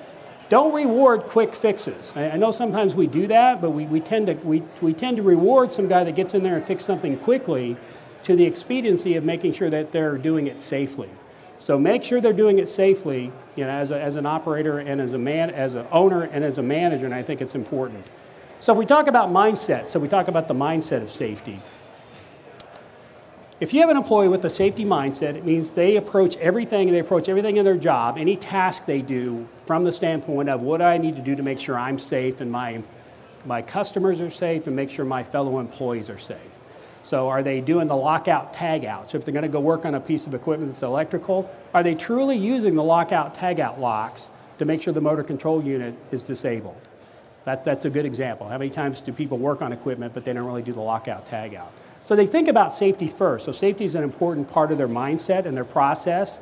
don't 0.50 0.74
reward 0.74 1.22
quick 1.24 1.56
fixes. 1.56 2.12
I, 2.16 2.32
I 2.32 2.38
know 2.38 2.52
sometimes 2.52 2.94
we 2.94 3.08
do 3.08 3.28
that, 3.28 3.62
but 3.62 3.72
we, 3.72 3.86
we, 3.86 4.00
tend 4.00 4.28
to, 4.28 4.34
we, 4.34 4.62
we 4.82 4.94
tend 4.94 5.18
to 5.18 5.24
reward 5.24 5.72
some 5.72 5.88
guy 5.88 6.04
that 6.04 6.16
gets 6.16 6.34
in 6.34 6.44
there 6.44 6.58
and 6.58 6.66
fix 6.66 6.84
something 6.84 7.18
quickly 7.18 7.78
to 8.24 8.36
the 8.36 8.46
expediency 8.46 9.16
of 9.16 9.24
making 9.24 9.54
sure 9.54 9.70
that 9.70 9.92
they're 9.92 10.18
doing 10.18 10.48
it 10.48 10.60
safely. 10.60 11.10
So 11.58 11.78
make 11.78 12.04
sure 12.04 12.20
they're 12.20 12.34
doing 12.34 12.60
it 12.60 12.70
safely, 12.70 13.32
you 13.56 13.64
know, 13.64 13.70
as, 13.70 13.92
a, 13.92 14.02
as 14.02 14.16
an 14.16 14.26
operator 14.26 14.80
and 14.80 15.00
as 15.00 15.14
a 15.14 15.18
man, 15.18 15.52
as 15.52 15.74
an 15.76 15.86
owner 15.92 16.24
and 16.24 16.44
as 16.44 16.58
a 16.58 16.64
manager, 16.64 17.06
and 17.06 17.14
I 17.14 17.24
think 17.24 17.40
it's 17.40 17.56
important. 17.56 18.04
So 18.60 18.74
if 18.74 18.80
we 18.80 18.86
talk 18.86 19.08
about 19.08 19.30
mindset, 19.30 19.88
so 19.88 20.00
we 20.00 20.08
talk 20.08 20.28
about 20.28 20.48
the 20.48 20.54
mindset 20.54 21.02
of 21.02 21.10
safety. 21.10 21.60
If 23.62 23.76
you 23.76 23.82
have 23.82 23.92
an 23.92 23.98
employee 23.98 24.28
with 24.28 24.44
a 24.44 24.50
safety 24.50 24.86
mindset, 24.86 25.36
it 25.36 25.46
means 25.46 25.70
they 25.70 25.96
approach 25.96 26.36
everything, 26.38 26.88
and 26.88 26.96
they 26.96 27.00
approach 27.00 27.30
everything 27.30 27.58
in 27.58 27.64
their 27.64 27.78
job, 27.78 28.18
any 28.18 28.36
task 28.36 28.88
they 28.88 29.04
do 29.04 29.48
from 29.68 29.84
the 29.84 29.92
standpoint 29.92 30.50
of 30.50 30.64
what 30.64 30.82
I 30.82 30.98
need 30.98 31.16
to 31.16 31.22
do 31.22 31.36
to 31.36 31.44
make 31.44 31.60
sure 31.60 31.78
I'm 31.78 32.00
safe 32.00 32.42
and 32.42 32.52
my, 32.52 32.82
my 33.46 33.62
customers 33.62 34.20
are 34.20 34.32
safe 34.32 34.66
and 34.66 34.76
make 34.76 34.90
sure 34.90 35.06
my 35.06 35.24
fellow 35.24 35.60
employees 35.60 36.10
are 36.10 36.18
safe. 36.18 36.58
So 37.04 37.30
are 37.30 37.44
they 37.44 37.62
doing 37.62 37.86
the 37.86 37.96
lockout 37.96 38.52
tagout? 38.52 39.10
So 39.10 39.20
if 39.20 39.26
they're 39.26 39.32
going 39.32 39.44
to 39.44 39.48
go 39.48 39.60
work 39.60 39.86
on 39.86 39.94
a 39.94 40.00
piece 40.02 40.26
of 40.26 40.34
equipment 40.34 40.72
that's 40.72 40.82
electrical, 40.82 41.48
are 41.76 41.84
they 41.84 41.94
truly 41.94 42.38
using 42.38 42.74
the 42.74 42.84
lockout 42.84 43.36
tagout 43.36 43.78
locks 43.78 44.32
to 44.58 44.66
make 44.66 44.82
sure 44.82 44.92
the 44.92 45.02
motor 45.02 45.22
control 45.22 45.64
unit 45.64 45.94
is 46.10 46.24
disabled? 46.24 46.82
That, 47.46 47.64
that's 47.64 47.86
a 47.86 47.92
good 47.92 48.08
example. 48.08 48.50
How 48.50 48.58
many 48.58 48.72
times 48.72 49.02
do 49.02 49.14
people 49.14 49.38
work 49.38 49.62
on 49.62 49.72
equipment 49.72 50.16
but 50.16 50.26
they 50.26 50.34
don't 50.34 50.46
really 50.46 50.64
do 50.64 50.74
the 50.74 50.82
lockout 50.82 51.28
tagout? 51.28 51.70
So 52.06 52.16
they 52.16 52.26
think 52.26 52.48
about 52.48 52.74
safety 52.74 53.08
first. 53.08 53.46
So 53.46 53.52
safety 53.52 53.86
is 53.86 53.96
an 53.96 54.04
important 54.04 54.50
part 54.50 54.72
of 54.72 54.78
their 54.78 54.88
mindset 54.88 55.46
and 55.46 55.56
their 55.56 55.66
process, 55.66 56.40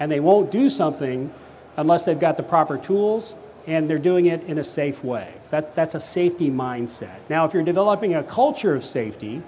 and 0.00 0.10
they 0.10 0.20
won't 0.20 0.50
do 0.50 0.70
something 0.70 1.32
unless 1.76 2.04
they've 2.04 2.18
got 2.18 2.36
the 2.36 2.42
proper 2.42 2.78
tools 2.78 3.36
and 3.66 3.88
they're 3.88 3.98
doing 3.98 4.26
it 4.26 4.42
in 4.44 4.58
a 4.58 4.64
safe 4.64 5.04
way. 5.04 5.32
That's, 5.50 5.70
that's 5.70 5.94
a 5.94 6.00
safety 6.00 6.50
mindset. 6.50 7.16
Now, 7.28 7.44
if 7.44 7.54
you're 7.54 7.62
developing 7.62 8.14
a 8.14 8.22
culture 8.22 8.74
of 8.74 8.84
safety 8.84 9.42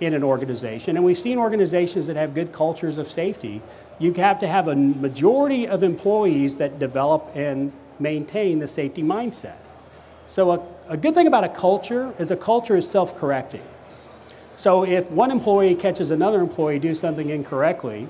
in 0.00 0.14
an 0.14 0.24
organization, 0.24 0.96
and 0.96 1.04
we've 1.04 1.18
seen 1.18 1.38
organizations 1.38 2.06
that 2.06 2.16
have 2.16 2.34
good 2.34 2.52
cultures 2.52 2.98
of 2.98 3.06
safety, 3.06 3.60
you 3.98 4.12
have 4.14 4.38
to 4.40 4.46
have 4.46 4.68
a 4.68 4.74
majority 4.74 5.68
of 5.68 5.82
employees 5.82 6.56
that 6.56 6.78
develop 6.78 7.30
and 7.34 7.72
maintain 7.98 8.58
the 8.58 8.66
safety 8.66 9.02
mindset. 9.02 9.56
So, 10.26 10.52
a, 10.52 10.66
a 10.88 10.96
good 10.96 11.14
thing 11.14 11.26
about 11.26 11.44
a 11.44 11.48
culture 11.48 12.14
is 12.18 12.30
a 12.30 12.36
culture 12.36 12.76
is 12.76 12.88
self 12.88 13.16
correcting. 13.16 13.62
So, 14.56 14.84
if 14.84 15.10
one 15.10 15.30
employee 15.30 15.74
catches 15.74 16.10
another 16.10 16.40
employee 16.40 16.78
do 16.78 16.94
something 16.94 17.28
incorrectly, 17.28 18.08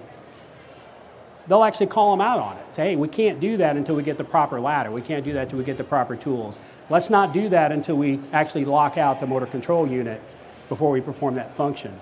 they'll 1.47 1.65
actually 1.65 1.87
call 1.87 2.11
them 2.11 2.21
out 2.21 2.39
on 2.39 2.57
it. 2.57 2.75
Say, 2.75 2.91
hey, 2.91 2.97
we 2.97 3.09
can't 3.09 3.41
do 3.41 3.57
that 3.59 3.77
until 3.77 3.95
we 3.95 4.03
get 4.03 4.19
the 4.19 4.25
proper 4.25 4.61
ladder. 4.61 4.91
We 4.91 5.03
can't 5.03 5.25
do 5.25 5.33
that 5.35 5.45
until 5.45 5.59
we 5.59 5.65
get 5.65 5.79
the 5.79 5.85
proper 5.85 6.17
tools. 6.17 6.59
Let's 6.91 7.11
not 7.11 7.33
do 7.33 7.49
that 7.49 7.73
until 7.73 7.97
we 7.97 8.21
actually 8.33 8.65
lock 8.65 8.99
out 8.99 9.21
the 9.21 9.27
motor 9.27 9.47
control 9.47 9.87
unit 9.87 10.21
before 10.69 10.91
we 10.91 11.01
perform 11.01 11.35
that 11.37 11.53
function. 11.53 11.99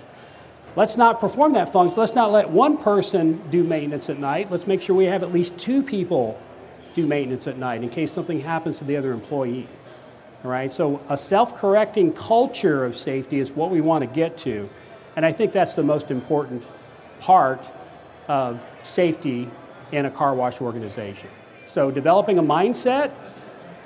Let's 0.75 0.97
not 0.97 1.19
perform 1.19 1.53
that 1.53 1.71
function. 1.71 1.99
Let's 1.99 2.15
not 2.15 2.31
let 2.31 2.49
one 2.49 2.77
person 2.77 3.41
do 3.49 3.63
maintenance 3.63 4.09
at 4.09 4.17
night. 4.17 4.49
Let's 4.49 4.65
make 4.65 4.81
sure 4.81 4.95
we 4.95 5.05
have 5.05 5.21
at 5.23 5.31
least 5.31 5.57
two 5.57 5.83
people 5.83 6.39
do 6.95 7.05
maintenance 7.05 7.47
at 7.47 7.57
night 7.57 7.83
in 7.83 7.89
case 7.89 8.11
something 8.11 8.39
happens 8.39 8.79
to 8.79 8.83
the 8.83 8.97
other 8.97 9.11
employee. 9.11 9.67
Right, 10.43 10.69
So 10.69 10.99
a 11.07 11.17
self-correcting 11.17 12.13
culture 12.13 12.83
of 12.83 12.97
safety 12.97 13.39
is 13.39 13.53
what 13.53 13.71
we 13.71 13.79
want 13.79 14.01
to 14.01 14.13
get 14.13 14.35
to. 14.39 14.69
And 15.15 15.25
I 15.25 15.31
think 15.31 15.53
that's 15.53 15.73
the 15.73 15.83
most 15.83 16.11
important 16.11 16.63
part 17.21 17.65
of 18.27 18.65
safety 18.83 19.49
in 19.93 20.05
a 20.05 20.11
car 20.11 20.35
wash 20.35 20.59
organization. 20.59 21.29
So 21.67 21.91
developing 21.91 22.39
a 22.39 22.43
mindset 22.43 23.11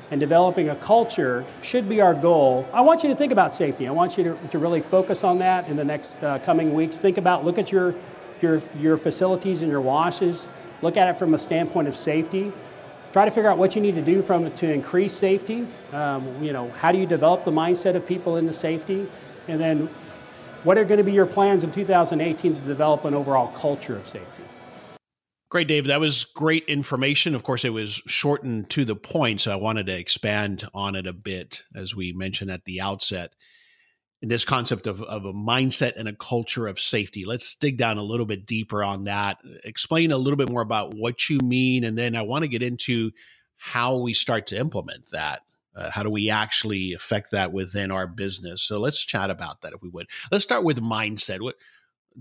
and 0.09 0.19
developing 0.19 0.69
a 0.69 0.75
culture 0.75 1.45
should 1.61 1.87
be 1.87 2.01
our 2.01 2.15
goal. 2.15 2.67
I 2.73 2.81
want 2.81 3.03
you 3.03 3.09
to 3.09 3.15
think 3.15 3.31
about 3.31 3.53
safety. 3.53 3.87
I 3.87 3.91
want 3.91 4.17
you 4.17 4.23
to, 4.23 4.47
to 4.47 4.57
really 4.57 4.81
focus 4.81 5.23
on 5.23 5.37
that 5.39 5.67
in 5.67 5.75
the 5.75 5.85
next 5.85 6.23
uh, 6.23 6.39
coming 6.39 6.73
weeks. 6.73 6.97
Think 6.97 7.19
about, 7.19 7.45
look 7.45 7.59
at 7.59 7.71
your, 7.71 7.93
your, 8.41 8.63
your 8.79 8.97
facilities 8.97 9.61
and 9.61 9.69
your 9.69 9.81
washes. 9.81 10.47
Look 10.81 10.97
at 10.97 11.07
it 11.07 11.19
from 11.19 11.35
a 11.35 11.37
standpoint 11.37 11.87
of 11.87 11.95
safety 11.95 12.51
try 13.13 13.25
to 13.25 13.31
figure 13.31 13.49
out 13.49 13.57
what 13.57 13.75
you 13.75 13.81
need 13.81 13.95
to 13.95 14.01
do 14.01 14.21
from 14.21 14.51
to 14.51 14.71
increase 14.71 15.13
safety. 15.13 15.67
Um, 15.93 16.43
you 16.43 16.53
know, 16.53 16.69
how 16.71 16.91
do 16.91 16.97
you 16.97 17.05
develop 17.05 17.45
the 17.45 17.51
mindset 17.51 17.95
of 17.95 18.05
people 18.05 18.37
into 18.37 18.53
safety, 18.53 19.07
and 19.47 19.59
then 19.59 19.89
what 20.63 20.77
are 20.77 20.85
going 20.85 20.97
to 20.97 21.03
be 21.03 21.13
your 21.13 21.25
plans 21.25 21.63
in 21.63 21.71
2018 21.71 22.55
to 22.55 22.61
develop 22.61 23.05
an 23.05 23.13
overall 23.13 23.47
culture 23.49 23.95
of 23.95 24.05
safety? 24.05 24.43
Great, 25.49 25.69
Dave. 25.69 25.85
That 25.85 26.01
was 26.01 26.25
great 26.25 26.65
information. 26.65 27.33
Of 27.33 27.43
course, 27.43 27.63
it 27.63 27.69
was 27.69 28.01
shortened 28.05 28.69
to 28.71 28.83
the 28.83 28.97
point, 28.97 29.41
so 29.41 29.53
I 29.53 29.55
wanted 29.55 29.85
to 29.85 29.97
expand 29.97 30.67
on 30.73 30.95
it 30.95 31.07
a 31.07 31.13
bit, 31.13 31.63
as 31.73 31.95
we 31.95 32.11
mentioned 32.11 32.51
at 32.51 32.65
the 32.65 32.81
outset. 32.81 33.31
This 34.21 34.45
concept 34.45 34.87
of, 34.87 35.01
of 35.03 35.25
a 35.25 35.33
mindset 35.33 35.95
and 35.95 36.07
a 36.07 36.13
culture 36.13 36.67
of 36.67 36.79
safety. 36.79 37.23
Let's 37.23 37.53
dig 37.53 37.77
down 37.77 37.99
a 37.99 38.03
little 38.03 38.25
bit 38.25 38.47
deeper 38.47 38.83
on 38.83 39.03
that. 39.03 39.37
Explain 39.63 40.11
a 40.11 40.17
little 40.17 40.37
bit 40.37 40.49
more 40.49 40.63
about 40.63 40.95
what 40.95 41.29
you 41.29 41.37
mean, 41.43 41.83
and 41.83 41.97
then 41.97 42.15
I 42.15 42.23
want 42.23 42.43
to 42.43 42.47
get 42.47 42.63
into 42.63 43.11
how 43.57 43.97
we 43.97 44.13
start 44.13 44.47
to 44.47 44.57
implement 44.57 45.11
that. 45.11 45.41
Uh, 45.75 45.91
how 45.91 46.01
do 46.01 46.09
we 46.09 46.31
actually 46.31 46.93
affect 46.93 47.29
that 47.31 47.53
within 47.53 47.91
our 47.91 48.07
business? 48.07 48.63
So 48.63 48.79
let's 48.79 49.05
chat 49.05 49.29
about 49.29 49.61
that 49.61 49.73
if 49.73 49.83
we 49.83 49.89
would. 49.89 50.07
Let's 50.31 50.43
start 50.43 50.63
with 50.63 50.81
mindset. 50.81 51.41
What 51.41 51.55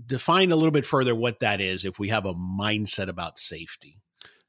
define 0.05 0.51
a 0.51 0.55
little 0.55 0.71
bit 0.71 0.85
further 0.85 1.15
what 1.15 1.39
that 1.39 1.59
is 1.59 1.83
if 1.83 1.97
we 1.97 2.09
have 2.09 2.25
a 2.25 2.33
mindset 2.33 3.07
about 3.07 3.39
safety. 3.39 3.99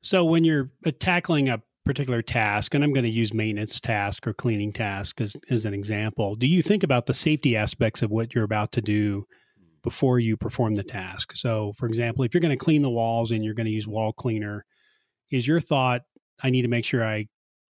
So 0.00 0.24
when 0.24 0.44
you're 0.44 0.70
uh, 0.84 0.92
tackling 0.98 1.48
a 1.48 1.62
particular 1.88 2.20
task, 2.20 2.74
and 2.74 2.85
I'm 2.85 2.92
going 2.92 3.07
to 3.07 3.11
use 3.11 3.33
maintenance 3.33 3.81
task 3.81 4.27
or 4.27 4.35
cleaning 4.35 4.74
task 4.74 5.22
as, 5.22 5.35
as 5.48 5.64
an 5.64 5.72
example, 5.72 6.37
do 6.37 6.46
you 6.46 6.61
think 6.61 6.83
about 6.83 7.07
the 7.07 7.14
safety 7.14 7.57
aspects 7.57 8.03
of 8.03 8.11
what 8.11 8.35
you're 8.35 8.44
about 8.44 8.72
to 8.72 8.83
do 8.83 9.24
before 9.83 10.18
you 10.18 10.37
perform 10.37 10.74
the 10.74 10.83
task? 10.83 11.35
So, 11.35 11.72
for 11.79 11.87
example, 11.87 12.24
if 12.24 12.35
you're 12.35 12.42
going 12.42 12.57
to 12.57 12.62
clean 12.62 12.83
the 12.83 12.90
walls 12.90 13.31
and 13.31 13.42
you're 13.42 13.55
going 13.55 13.64
to 13.66 13.72
use 13.72 13.87
wall 13.88 14.12
cleaner, 14.12 14.66
is 15.33 15.46
your 15.46 15.61
thought, 15.61 16.03
I 16.42 16.51
need 16.51 16.62
to 16.62 16.68
make 16.68 16.85
sure 16.85 17.03
I 17.03 17.27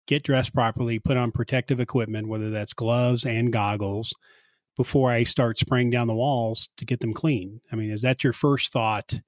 get 0.08 0.24
dressed 0.24 0.54
properly, 0.54 1.00
put 1.00 1.15
on 1.15 1.32
protective 1.32 1.80
equipment, 1.80 2.28
whether 2.28 2.50
that's 2.50 2.74
gloves 2.74 3.26
and 3.26 3.54
goggles, 3.54 4.13
before 4.76 5.10
I 5.10 5.24
start 5.24 5.58
spraying 5.58 5.89
down 5.89 6.08
the 6.08 6.13
walls 6.13 6.67
to 6.76 6.86
get 6.86 7.00
them 7.00 7.13
clean? 7.13 7.62
I 7.71 7.78
mean, 7.78 7.91
is 7.91 8.02
that 8.02 8.26
your 8.26 8.34
first 8.34 8.74
thought? 8.74 9.21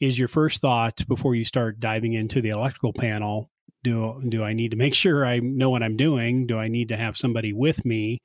Is 0.00 0.18
your 0.18 0.28
first 0.28 0.62
thought 0.62 1.06
before 1.06 1.34
you 1.34 1.44
start 1.44 1.80
diving 1.80 2.14
into 2.14 2.40
the 2.40 2.48
electrical 2.48 2.94
panel? 2.94 3.50
Do 3.86 4.20
do 4.28 4.42
I 4.42 4.52
need 4.52 4.72
to 4.72 4.76
make 4.76 4.94
sure 4.94 5.24
I 5.24 5.38
know 5.38 5.70
what 5.70 5.84
I'm 5.84 5.96
doing? 5.96 6.44
Do 6.44 6.58
I 6.58 6.66
need 6.66 6.88
to 6.88 6.96
have 6.96 7.16
somebody 7.16 7.52
with 7.52 7.84
me? 7.84 8.20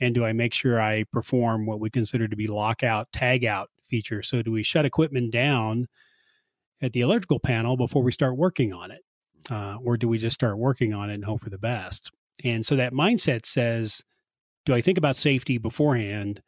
And 0.00 0.14
do 0.14 0.24
I 0.24 0.32
make 0.32 0.54
sure 0.54 0.80
I 0.80 1.04
perform 1.12 1.66
what 1.66 1.78
we 1.78 1.90
consider 1.90 2.26
to 2.26 2.36
be 2.36 2.46
lockout, 2.46 3.12
tag 3.12 3.44
out 3.44 3.68
feature? 3.86 4.22
So 4.22 4.40
do 4.40 4.50
we 4.50 4.62
shut 4.62 4.86
equipment 4.86 5.30
down 5.30 5.88
at 6.80 6.94
the 6.94 7.02
electrical 7.02 7.38
panel 7.38 7.76
before 7.76 8.02
we 8.02 8.12
start 8.12 8.38
working 8.38 8.72
on 8.72 8.90
it? 8.90 9.02
Uh, 9.50 9.76
or 9.84 9.98
do 9.98 10.08
we 10.08 10.16
just 10.16 10.32
start 10.32 10.56
working 10.56 10.94
on 10.94 11.10
it 11.10 11.14
and 11.16 11.24
hope 11.26 11.42
for 11.42 11.50
the 11.50 11.58
best? 11.58 12.10
And 12.42 12.64
so 12.64 12.74
that 12.76 12.94
mindset 12.94 13.44
says, 13.44 14.02
do 14.64 14.72
I 14.72 14.80
think 14.80 14.96
about 14.96 15.16
safety 15.16 15.58
beforehand 15.58 16.40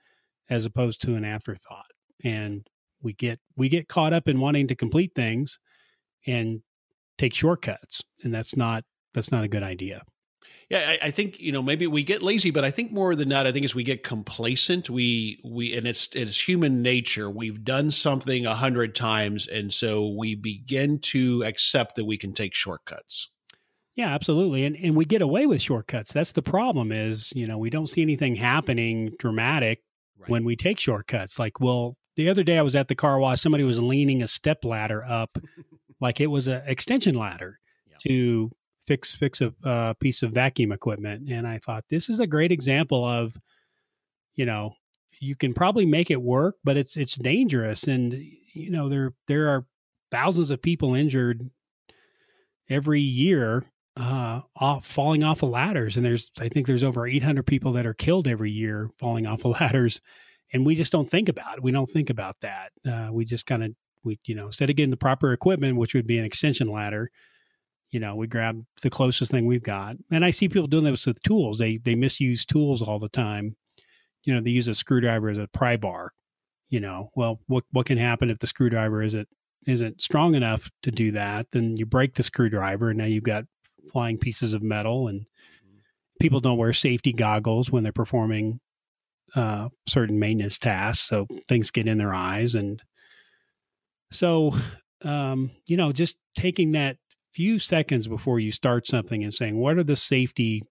as 0.49 0.65
opposed 0.65 1.03
to 1.03 1.15
an 1.15 1.27
afterthought? 1.27 1.91
And 2.25 2.67
we 3.03 3.13
get 3.13 3.39
we 3.55 3.69
get 3.69 3.89
caught 3.89 4.15
up 4.15 4.29
in 4.29 4.41
wanting 4.41 4.67
to 4.69 4.75
complete 4.75 5.13
things 5.15 5.59
and 6.27 6.63
take 7.19 7.35
shortcuts, 7.35 8.03
and 8.23 8.35
that's 8.35 8.57
not 8.57 8.85
that's 9.15 9.33
not 9.33 9.45
a 9.45 9.49
good 9.49 9.63
idea. 9.63 10.03
Yeah, 10.69 10.79
I, 10.79 11.07
I, 11.07 11.11
think 11.13 11.41
you 11.41 11.53
know 11.53 11.63
maybe 11.63 11.87
we 11.87 12.03
get 12.03 12.23
lazy, 12.23 12.51
but 12.51 12.65
I 12.65 12.73
think 12.73 12.91
more 12.91 13.15
than 13.15 13.29
that, 13.29 13.47
I 13.47 13.53
think 13.53 13.65
is 13.65 13.75
we 13.75 13.85
get 13.85 14.03
complacent. 14.03 14.91
We 14.91 15.41
we 15.45 15.77
and 15.77 15.87
it's 15.87 16.09
it's 16.13 16.49
human 16.49 16.83
nature. 16.83 17.31
We've 17.31 17.63
done 17.63 17.93
something 17.93 18.47
a 18.47 18.55
hundred 18.55 18.95
times, 18.95 19.47
and 19.47 19.73
so 19.73 20.09
we 20.09 20.35
begin 20.35 20.99
to 21.13 21.45
accept 21.45 21.95
that 21.97 22.05
we 22.05 22.17
can 22.17 22.33
take 22.33 22.53
shortcuts. 22.53 23.31
Yeah, 23.95 24.13
absolutely. 24.13 24.65
And 24.65 24.77
and 24.77 24.97
we 24.97 25.05
get 25.05 25.23
away 25.23 25.47
with 25.47 25.63
shortcuts. 25.63 26.13
That's 26.13 26.33
the 26.33 26.43
problem 26.43 26.91
is, 26.91 27.33
you 27.35 27.47
know, 27.47 27.59
we 27.59 27.71
don't 27.71 27.87
see 27.87 28.03
anything 28.03 28.35
happening 28.35 29.13
dramatic 29.21 29.83
right. 30.19 30.29
when 30.29 30.45
we 30.45 30.57
take 30.57 30.81
shortcuts. 30.81 31.39
Like, 31.39 31.61
well, 31.61 31.97
the 32.17 32.29
other 32.29 32.43
day 32.43 32.59
I 32.59 32.63
was 32.63 32.75
at 32.75 32.89
the 32.89 32.95
car 32.97 33.21
wash, 33.21 33.41
somebody 33.41 33.63
was 33.63 33.79
leaning 33.79 34.23
a 34.23 34.29
step 34.29 34.65
ladder 34.65 35.05
up 35.05 35.39
like 36.01 36.21
it 36.21 36.27
was 36.27 36.49
an 36.49 36.63
extension 36.67 37.15
ladder 37.15 37.59
yeah. 37.89 37.97
to 38.07 38.51
fix 38.87 39.15
fix 39.15 39.41
a 39.41 39.53
uh, 39.65 39.95
piece 39.95 40.23
of 40.23 40.33
vacuum 40.33 40.73
equipment. 40.73 41.29
And 41.31 41.47
I 41.47 41.59
thought 41.59 41.85
this 41.89 42.09
is 42.09 42.21
a 42.21 42.27
great 42.27 42.53
example 42.53 43.05
of, 43.05 43.37
you 44.35 44.47
know, 44.47 44.75
you 45.21 45.35
can 45.35 45.55
probably 45.55 45.87
make 45.87 46.11
it 46.11 46.21
work, 46.21 46.57
but 46.65 46.77
it's 46.77 46.97
it's 46.97 47.17
dangerous. 47.17 47.85
And 47.85 48.13
you 48.53 48.71
know, 48.71 48.89
there 48.89 49.13
there 49.27 49.49
are 49.49 49.67
thousands 50.11 50.51
of 50.51 50.63
people 50.63 50.95
injured 50.95 51.49
every 52.69 53.01
year 53.01 53.65
uh, 53.97 54.43
off 54.57 54.87
falling 54.87 55.25
off 55.25 55.43
of 55.43 55.51
ladders, 55.51 55.97
and 55.97 56.05
there's 56.05 56.31
I 56.39 56.49
think 56.49 56.67
there's 56.67 56.85
over 56.85 57.07
800 57.07 57.45
people 57.45 57.73
that 57.73 57.87
are 57.87 57.95
killed 57.95 58.29
every 58.29 58.51
year 58.51 58.91
falling 58.99 59.27
off 59.27 59.45
of 59.45 59.53
ladders, 59.61 60.01
and 60.53 60.67
we 60.67 60.75
just 60.75 60.93
don't 60.93 61.09
think 61.09 61.29
about 61.29 61.59
it. 61.59 61.63
We 61.63 61.73
don't 61.73 61.91
think 61.91 62.11
about 62.11 62.37
that. 62.43 62.73
Uh, 62.87 63.09
we 63.13 63.25
just 63.25 63.47
kind 63.47 63.65
of 63.65 63.71
we 64.07 64.19
you 64.25 64.35
know 64.35 64.47
instead 64.47 64.71
of 64.71 64.77
getting 64.77 64.91
the 64.91 64.97
proper 64.97 65.33
equipment, 65.33 65.77
which 65.77 65.95
would 65.95 66.07
be 66.07 66.19
an 66.19 66.25
extension 66.25 66.69
ladder, 66.69 67.11
you 67.91 68.01
know 68.01 68.15
we 68.15 68.27
grab 68.27 68.65
the 68.83 68.91
closest 68.91 69.31
thing 69.31 69.47
we've 69.47 69.63
got. 69.63 69.97
And 70.11 70.25
I 70.25 70.31
see 70.31 70.49
people 70.49 70.69
doing 70.69 70.85
this 70.85 71.07
with 71.07 71.23
tools. 71.23 71.59
They 71.59 71.79
they 71.79 71.95
misuse 71.95 72.47
tools 72.47 72.81
all 72.81 72.99
the 72.99 73.09
time. 73.11 73.57
You 74.25 74.35
know 74.35 74.41
they 74.41 74.51
use 74.51 74.69
a 74.69 74.75
screwdriver 74.75 75.29
as 75.29 75.39
a 75.39 75.49
pry 75.53 75.77
bar. 75.77 76.13
You 76.71 76.81
know, 76.81 77.11
well, 77.15 77.41
what 77.47 77.65
what 77.71 77.87
can 77.87 77.99
happen 77.99 78.31
if 78.31 78.39
the 78.39 78.47
screwdriver 78.47 79.03
isn't 79.03 79.29
isn't 79.67 80.01
strong 80.01 80.35
enough 80.35 80.71
to 80.85 80.91
do 80.91 81.13
that? 81.13 81.47
Then 81.53 81.77
you 81.77 81.87
break 81.87 82.15
the 82.15 82.23
screwdriver, 82.23 82.91
and 82.91 82.99
now 82.99 83.05
you've 83.05 83.25
got 83.25 83.45
flying 83.93 84.19
pieces 84.19 84.53
of 84.53 84.63
metal, 84.63 85.09
and 85.09 85.27
people 86.21 86.41
don't 86.41 86.59
wear 86.59 86.73
safety 86.73 87.13
goggles 87.13 87.71
when 87.71 87.83
they're 87.83 87.93
performing 87.93 88.61
uh, 89.35 89.69
certain 89.89 90.19
maintenance 90.19 90.59
tasks, 90.59 91.09
so 91.09 91.27
things 91.49 91.71
get 91.71 91.89
in 91.89 91.99
their 91.99 92.15
eyes, 92.15 92.55
and 92.55 92.83
so 94.11 94.55
um, 95.05 95.51
you 95.67 95.77
know, 95.77 95.93
just 95.93 96.17
taking 96.37 96.73
that 96.73 96.97
few 97.33 97.59
seconds 97.59 98.09
before 98.09 98.41
you 98.41 98.51
start 98.51 98.87
something 98.87 99.23
and 99.23 99.33
saying, 99.33 99.57
"What 99.57 99.77
are 99.77 99.85
the 99.85 99.97
safety 99.97 100.63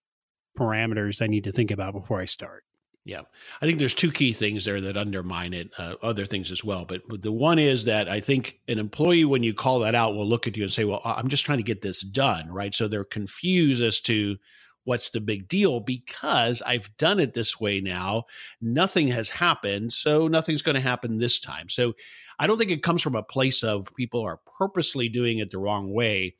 parameters 0.57 1.21
I 1.21 1.27
need 1.27 1.43
to 1.43 1.51
think 1.51 1.71
about 1.71 1.93
before 1.93 2.19
I 2.19 2.25
start?" 2.25 2.63
Yeah, 3.05 3.21
I 3.61 3.65
think 3.65 3.77
there's 3.77 3.93
two 3.93 4.11
key 4.11 4.33
things 4.33 4.65
there 4.65 4.81
that 4.81 4.97
undermine 4.97 5.53
it. 5.53 5.69
Uh, 5.77 5.93
other 6.01 6.25
things 6.25 6.49
as 6.51 6.63
well, 6.63 6.85
but 6.85 7.03
the 7.21 7.31
one 7.31 7.59
is 7.59 7.85
that 7.85 8.09
I 8.09 8.19
think 8.19 8.59
an 8.67 8.79
employee, 8.79 9.25
when 9.25 9.43
you 9.43 9.53
call 9.53 9.79
that 9.79 9.93
out, 9.93 10.15
will 10.15 10.27
look 10.27 10.47
at 10.47 10.57
you 10.57 10.63
and 10.63 10.73
say, 10.73 10.85
"Well, 10.85 11.01
I'm 11.05 11.29
just 11.29 11.45
trying 11.45 11.59
to 11.59 11.63
get 11.63 11.81
this 11.81 12.01
done," 12.01 12.51
right? 12.51 12.73
So 12.73 12.87
they're 12.87 13.03
confused 13.03 13.83
as 13.83 13.99
to 14.01 14.37
what's 14.85 15.09
the 15.09 15.19
big 15.19 15.47
deal 15.47 15.81
because 15.81 16.61
I've 16.61 16.95
done 16.97 17.19
it 17.19 17.33
this 17.33 17.59
way 17.59 17.81
now. 17.81 18.23
Nothing 18.61 19.09
has 19.09 19.31
happened, 19.31 19.91
so 19.91 20.27
nothing's 20.27 20.61
going 20.61 20.75
to 20.75 20.81
happen 20.81 21.17
this 21.17 21.39
time. 21.39 21.69
So 21.69 21.93
I 22.39 22.47
don't 22.47 22.57
think 22.57 22.71
it 22.71 22.83
comes 22.83 23.01
from 23.01 23.15
a 23.15 23.23
place 23.23 23.63
of 23.63 23.93
people 23.95 24.21
are 24.21 24.39
purposely 24.57 25.09
doing 25.09 25.39
it 25.39 25.51
the 25.51 25.57
wrong 25.57 25.91
way. 25.91 26.35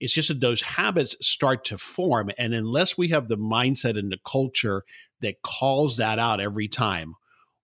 It's 0.00 0.14
just 0.14 0.28
that 0.28 0.40
those 0.40 0.62
habits 0.62 1.16
start 1.20 1.64
to 1.66 1.78
form. 1.78 2.30
And 2.36 2.54
unless 2.54 2.98
we 2.98 3.08
have 3.08 3.28
the 3.28 3.38
mindset 3.38 3.96
and 3.96 4.10
the 4.10 4.18
culture 4.26 4.82
that 5.20 5.42
calls 5.42 5.98
that 5.98 6.18
out 6.18 6.40
every 6.40 6.66
time 6.66 7.14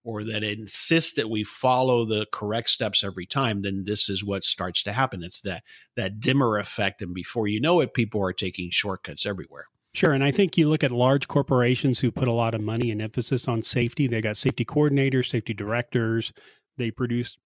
or 0.04 0.22
that 0.24 0.44
insists 0.44 1.12
that 1.14 1.28
we 1.28 1.42
follow 1.42 2.04
the 2.04 2.26
correct 2.30 2.70
steps 2.70 3.02
every 3.02 3.26
time, 3.26 3.62
then 3.62 3.84
this 3.86 4.08
is 4.08 4.24
what 4.24 4.44
starts 4.44 4.82
to 4.84 4.92
happen. 4.92 5.24
It's 5.24 5.40
that 5.40 5.64
that 5.96 6.20
dimmer 6.20 6.58
effect, 6.58 7.02
and 7.02 7.12
before 7.12 7.48
you 7.48 7.60
know 7.60 7.80
it, 7.80 7.92
people 7.92 8.22
are 8.22 8.32
taking 8.32 8.70
shortcuts 8.70 9.26
everywhere. 9.26 9.66
Sure, 9.94 10.12
and 10.12 10.22
I 10.22 10.30
think 10.30 10.56
you 10.56 10.68
look 10.68 10.84
at 10.84 10.92
large 10.92 11.28
corporations 11.28 11.98
who 11.98 12.10
put 12.10 12.28
a 12.28 12.32
lot 12.32 12.54
of 12.54 12.60
money 12.60 12.90
and 12.90 13.00
emphasis 13.00 13.48
on 13.48 13.62
safety. 13.62 14.06
They 14.06 14.20
got 14.20 14.36
safety 14.36 14.64
coordinators, 14.64 15.30
safety 15.30 15.54
directors. 15.54 16.32
They 16.76 16.90
produce 16.90 17.36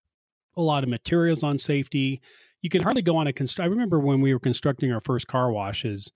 a 0.57 0.63
lot 0.63 0.83
of 0.83 0.91
materials 0.91 1.43
on 1.43 1.59
safety. 1.59 2.21
You 2.61 2.69
can 2.69 2.83
hardly 2.83 3.03
go 3.03 3.17
on 3.17 3.27
a 3.27 3.33
const- 3.33 3.61
I 3.61 3.67
remember 3.67 3.99
when 3.99 4.21
we 4.21 4.35
were 4.35 4.41
constructing 4.41 4.93
our 4.93 5.01
first 5.01 5.27
car 5.27 5.51
washes. 5.51 6.13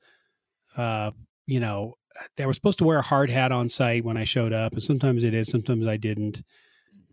Uh, 0.76 1.12
you 1.46 1.60
know, 1.60 1.94
they 2.36 2.46
were 2.46 2.54
supposed 2.54 2.78
to 2.78 2.84
wear 2.84 2.98
a 2.98 3.02
hard 3.02 3.30
hat 3.30 3.52
on 3.52 3.68
site 3.68 4.04
when 4.04 4.16
I 4.16 4.24
showed 4.24 4.52
up, 4.52 4.72
and 4.72 4.82
sometimes 4.82 5.24
it 5.24 5.34
is, 5.34 5.48
sometimes 5.48 5.86
I 5.86 5.96
didn't. 5.96 6.42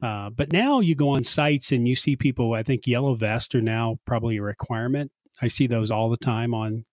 Mm-hmm. 0.01 0.05
Uh, 0.05 0.29
but 0.31 0.51
now 0.51 0.79
you 0.79 0.95
go 0.95 1.09
on 1.09 1.23
sites 1.23 1.71
and 1.71 1.87
you 1.87 1.95
see 1.95 2.15
people. 2.15 2.53
I 2.53 2.63
think 2.63 2.87
yellow 2.87 3.13
vests 3.13 3.55
are 3.55 3.61
now 3.61 3.99
probably 4.05 4.37
a 4.37 4.41
requirement. 4.41 5.11
I 5.41 5.47
see 5.47 5.67
those 5.67 5.91
all 5.91 6.09
the 6.09 6.17
time 6.17 6.53
on 6.53 6.85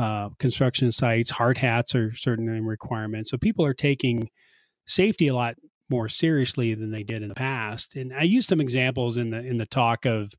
uh, 0.00 0.30
construction 0.38 0.90
sites. 0.90 1.28
Hard 1.28 1.58
hats 1.58 1.94
are 1.94 2.14
certainly 2.14 2.58
a 2.58 2.62
requirement. 2.62 3.28
So 3.28 3.36
people 3.36 3.66
are 3.66 3.74
taking 3.74 4.30
safety 4.86 5.28
a 5.28 5.34
lot 5.34 5.56
more 5.90 6.08
seriously 6.08 6.74
than 6.74 6.90
they 6.90 7.02
did 7.02 7.22
in 7.22 7.28
the 7.28 7.34
past. 7.34 7.94
And 7.94 8.14
I 8.14 8.22
used 8.22 8.48
some 8.48 8.60
examples 8.60 9.18
in 9.18 9.30
the 9.30 9.40
in 9.40 9.58
the 9.58 9.66
talk 9.66 10.06
of 10.06 10.32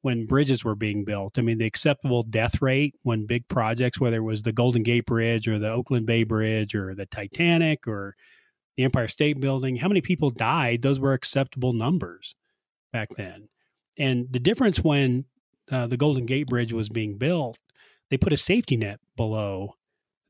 when 0.00 0.24
bridges 0.24 0.64
were 0.64 0.76
being 0.76 1.04
built. 1.04 1.38
I 1.38 1.42
mean, 1.42 1.58
the 1.58 1.66
acceptable 1.66 2.22
death 2.22 2.62
rate 2.62 2.94
when 3.02 3.26
big 3.26 3.46
projects, 3.48 4.00
whether 4.00 4.18
it 4.18 4.20
was 4.20 4.42
the 4.42 4.52
Golden 4.52 4.82
Gate 4.82 5.04
Bridge 5.04 5.46
or 5.46 5.58
the 5.58 5.70
Oakland 5.70 6.06
Bay 6.06 6.22
Bridge 6.22 6.74
or 6.74 6.94
the 6.94 7.06
Titanic 7.06 7.86
or 7.86 8.14
the 8.76 8.84
Empire 8.84 9.08
State 9.08 9.40
Building, 9.40 9.76
how 9.76 9.88
many 9.88 10.00
people 10.00 10.30
died? 10.30 10.80
Those 10.80 11.00
were 11.00 11.12
acceptable 11.12 11.72
numbers 11.72 12.34
back 12.92 13.08
then. 13.16 13.48
And 13.98 14.26
the 14.30 14.38
difference 14.38 14.78
when 14.78 15.24
uh, 15.70 15.86
the 15.86 15.96
Golden 15.96 16.24
Gate 16.24 16.46
Bridge 16.46 16.72
was 16.72 16.88
being 16.88 17.18
built, 17.18 17.58
they 18.10 18.16
put 18.16 18.32
a 18.32 18.36
safety 18.36 18.76
net 18.76 19.00
below 19.16 19.74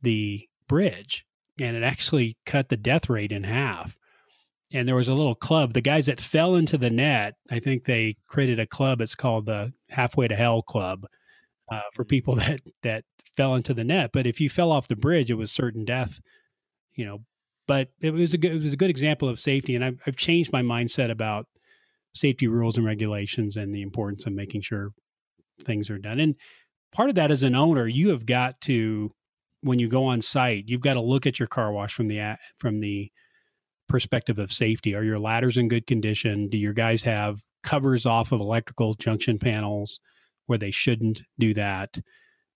the 0.03 0.49
bridge 0.69 1.25
and 1.59 1.77
it 1.77 1.83
actually 1.83 2.37
cut 2.45 2.69
the 2.69 2.77
death 2.77 3.09
rate 3.09 3.33
in 3.33 3.45
half. 3.45 3.97
and 4.73 4.87
there 4.87 4.97
was 4.97 5.09
a 5.09 5.15
little 5.15 5.35
club. 5.35 5.73
The 5.73 5.81
guys 5.81 6.07
that 6.07 6.21
fell 6.21 6.57
into 6.57 6.77
the 6.77 6.91
net, 6.91 7.35
I 7.51 7.61
think 7.61 7.85
they 7.85 8.17
created 8.27 8.59
a 8.59 8.67
club. 8.67 9.01
It's 9.01 9.15
called 9.15 9.47
the 9.47 9.73
Halfway 9.89 10.29
to 10.29 10.35
Hell 10.35 10.63
Club 10.63 11.07
uh, 11.71 11.81
for 11.95 12.05
mm-hmm. 12.05 12.09
people 12.09 12.35
that 12.37 12.61
that 12.83 13.05
fell 13.37 13.55
into 13.55 13.75
the 13.75 13.85
net. 13.85 14.11
But 14.13 14.27
if 14.27 14.41
you 14.41 14.51
fell 14.51 14.73
off 14.73 14.89
the 14.89 14.97
bridge, 14.97 15.31
it 15.31 15.35
was 15.35 15.53
certain 15.53 15.85
death. 15.85 16.21
You 16.97 17.05
know, 17.05 17.19
but 17.67 17.89
it 18.01 18.13
was 18.13 18.35
a 18.35 18.39
good 18.39 18.53
it 18.53 18.63
was 18.65 18.73
a 18.73 18.77
good 18.77 18.91
example 18.91 19.29
of 19.29 19.39
safety, 19.41 19.75
and 19.77 19.85
I've, 19.85 20.01
I've 20.07 20.17
changed 20.17 20.53
my 20.53 20.63
mindset 20.63 21.11
about 21.11 21.47
safety 22.15 22.49
rules 22.49 22.77
and 22.77 22.87
regulations 22.87 23.57
and 23.57 23.75
the 23.75 23.83
importance 23.83 24.27
of 24.27 24.33
making 24.33 24.63
sure 24.63 24.91
things 25.65 25.91
are 25.91 25.99
done. 25.99 26.19
And 26.19 26.35
part 26.97 27.11
of 27.11 27.15
that 27.17 27.31
as 27.31 27.43
an 27.43 27.55
owner, 27.55 27.87
you 27.87 28.09
have 28.09 28.25
got 28.25 28.59
to 28.63 29.13
when 29.61 29.79
you 29.79 29.87
go 29.87 30.05
on 30.05 30.23
site, 30.23 30.65
you've 30.67 30.81
got 30.81 30.95
to 30.95 31.01
look 31.01 31.27
at 31.27 31.39
your 31.39 31.47
car 31.47 31.71
wash 31.71 31.93
from 31.93 32.09
the 32.09 32.37
from 32.59 32.81
the 32.81 33.13
perspective 33.87 34.39
of 34.39 34.51
safety. 34.51 34.95
Are 34.95 35.05
your 35.05 35.19
ladders 35.19 35.59
in 35.59 35.69
good 35.69 35.87
condition? 35.87 36.49
Do 36.49 36.57
your 36.57 36.73
guys 36.73 37.03
have 37.03 37.43
covers 37.63 38.07
off 38.07 38.33
of 38.33 38.41
electrical 38.41 38.95
junction 38.95 39.39
panels 39.39 40.01
where 40.47 40.59
they 40.59 40.71
shouldn't 40.71 41.21
do 41.39 41.53
that? 41.55 41.99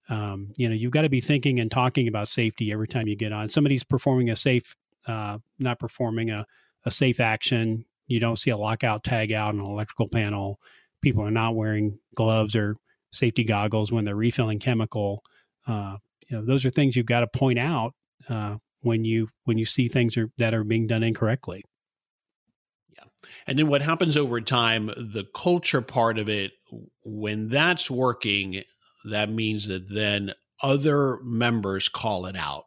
Um, 0.08 0.52
you 0.56 0.68
know, 0.68 0.74
you've 0.74 0.90
got 0.92 1.02
to 1.02 1.10
be 1.10 1.20
thinking 1.20 1.60
and 1.60 1.70
talking 1.70 2.08
about 2.08 2.28
safety 2.28 2.72
every 2.72 2.88
time 2.88 3.08
you 3.08 3.16
get 3.16 3.32
on. 3.32 3.46
Somebody's 3.46 3.84
performing 3.84 4.30
a 4.30 4.36
safe, 4.36 4.74
uh, 5.06 5.38
not 5.58 5.78
performing 5.78 6.30
a, 6.30 6.46
a 6.86 6.90
safe 6.90 7.20
action. 7.20 7.84
You 8.06 8.20
don't 8.20 8.38
see 8.38 8.50
a 8.50 8.56
lockout 8.56 9.04
tag 9.04 9.32
out 9.32 9.50
on 9.50 9.60
an 9.60 9.66
electrical 9.66 10.08
panel. 10.08 10.58
People 11.02 11.24
are 11.24 11.30
not 11.30 11.54
wearing 11.54 11.98
gloves 12.16 12.56
or 12.56 12.76
safety 13.12 13.44
goggles 13.44 13.90
when 13.92 14.04
they're 14.04 14.16
refilling 14.16 14.58
chemical. 14.58 15.22
Uh, 15.66 15.96
you 16.28 16.36
know, 16.36 16.44
those 16.44 16.64
are 16.64 16.70
things 16.70 16.96
you've 16.96 17.06
got 17.06 17.20
to 17.20 17.26
point 17.26 17.58
out 17.58 17.92
uh, 18.28 18.56
when 18.82 19.04
you 19.04 19.28
when 19.44 19.58
you 19.58 19.66
see 19.66 19.88
things 19.88 20.16
are, 20.16 20.30
that 20.38 20.54
are 20.54 20.64
being 20.64 20.86
done 20.86 21.02
incorrectly. 21.02 21.64
Yeah, 22.96 23.04
and 23.46 23.58
then 23.58 23.68
what 23.68 23.82
happens 23.82 24.16
over 24.16 24.40
time? 24.40 24.86
The 24.86 25.26
culture 25.34 25.82
part 25.82 26.18
of 26.18 26.28
it, 26.28 26.52
when 27.04 27.48
that's 27.48 27.90
working, 27.90 28.62
that 29.04 29.30
means 29.30 29.68
that 29.68 29.88
then 29.88 30.32
other 30.62 31.18
members 31.22 31.88
call 31.88 32.26
it 32.26 32.36
out. 32.36 32.64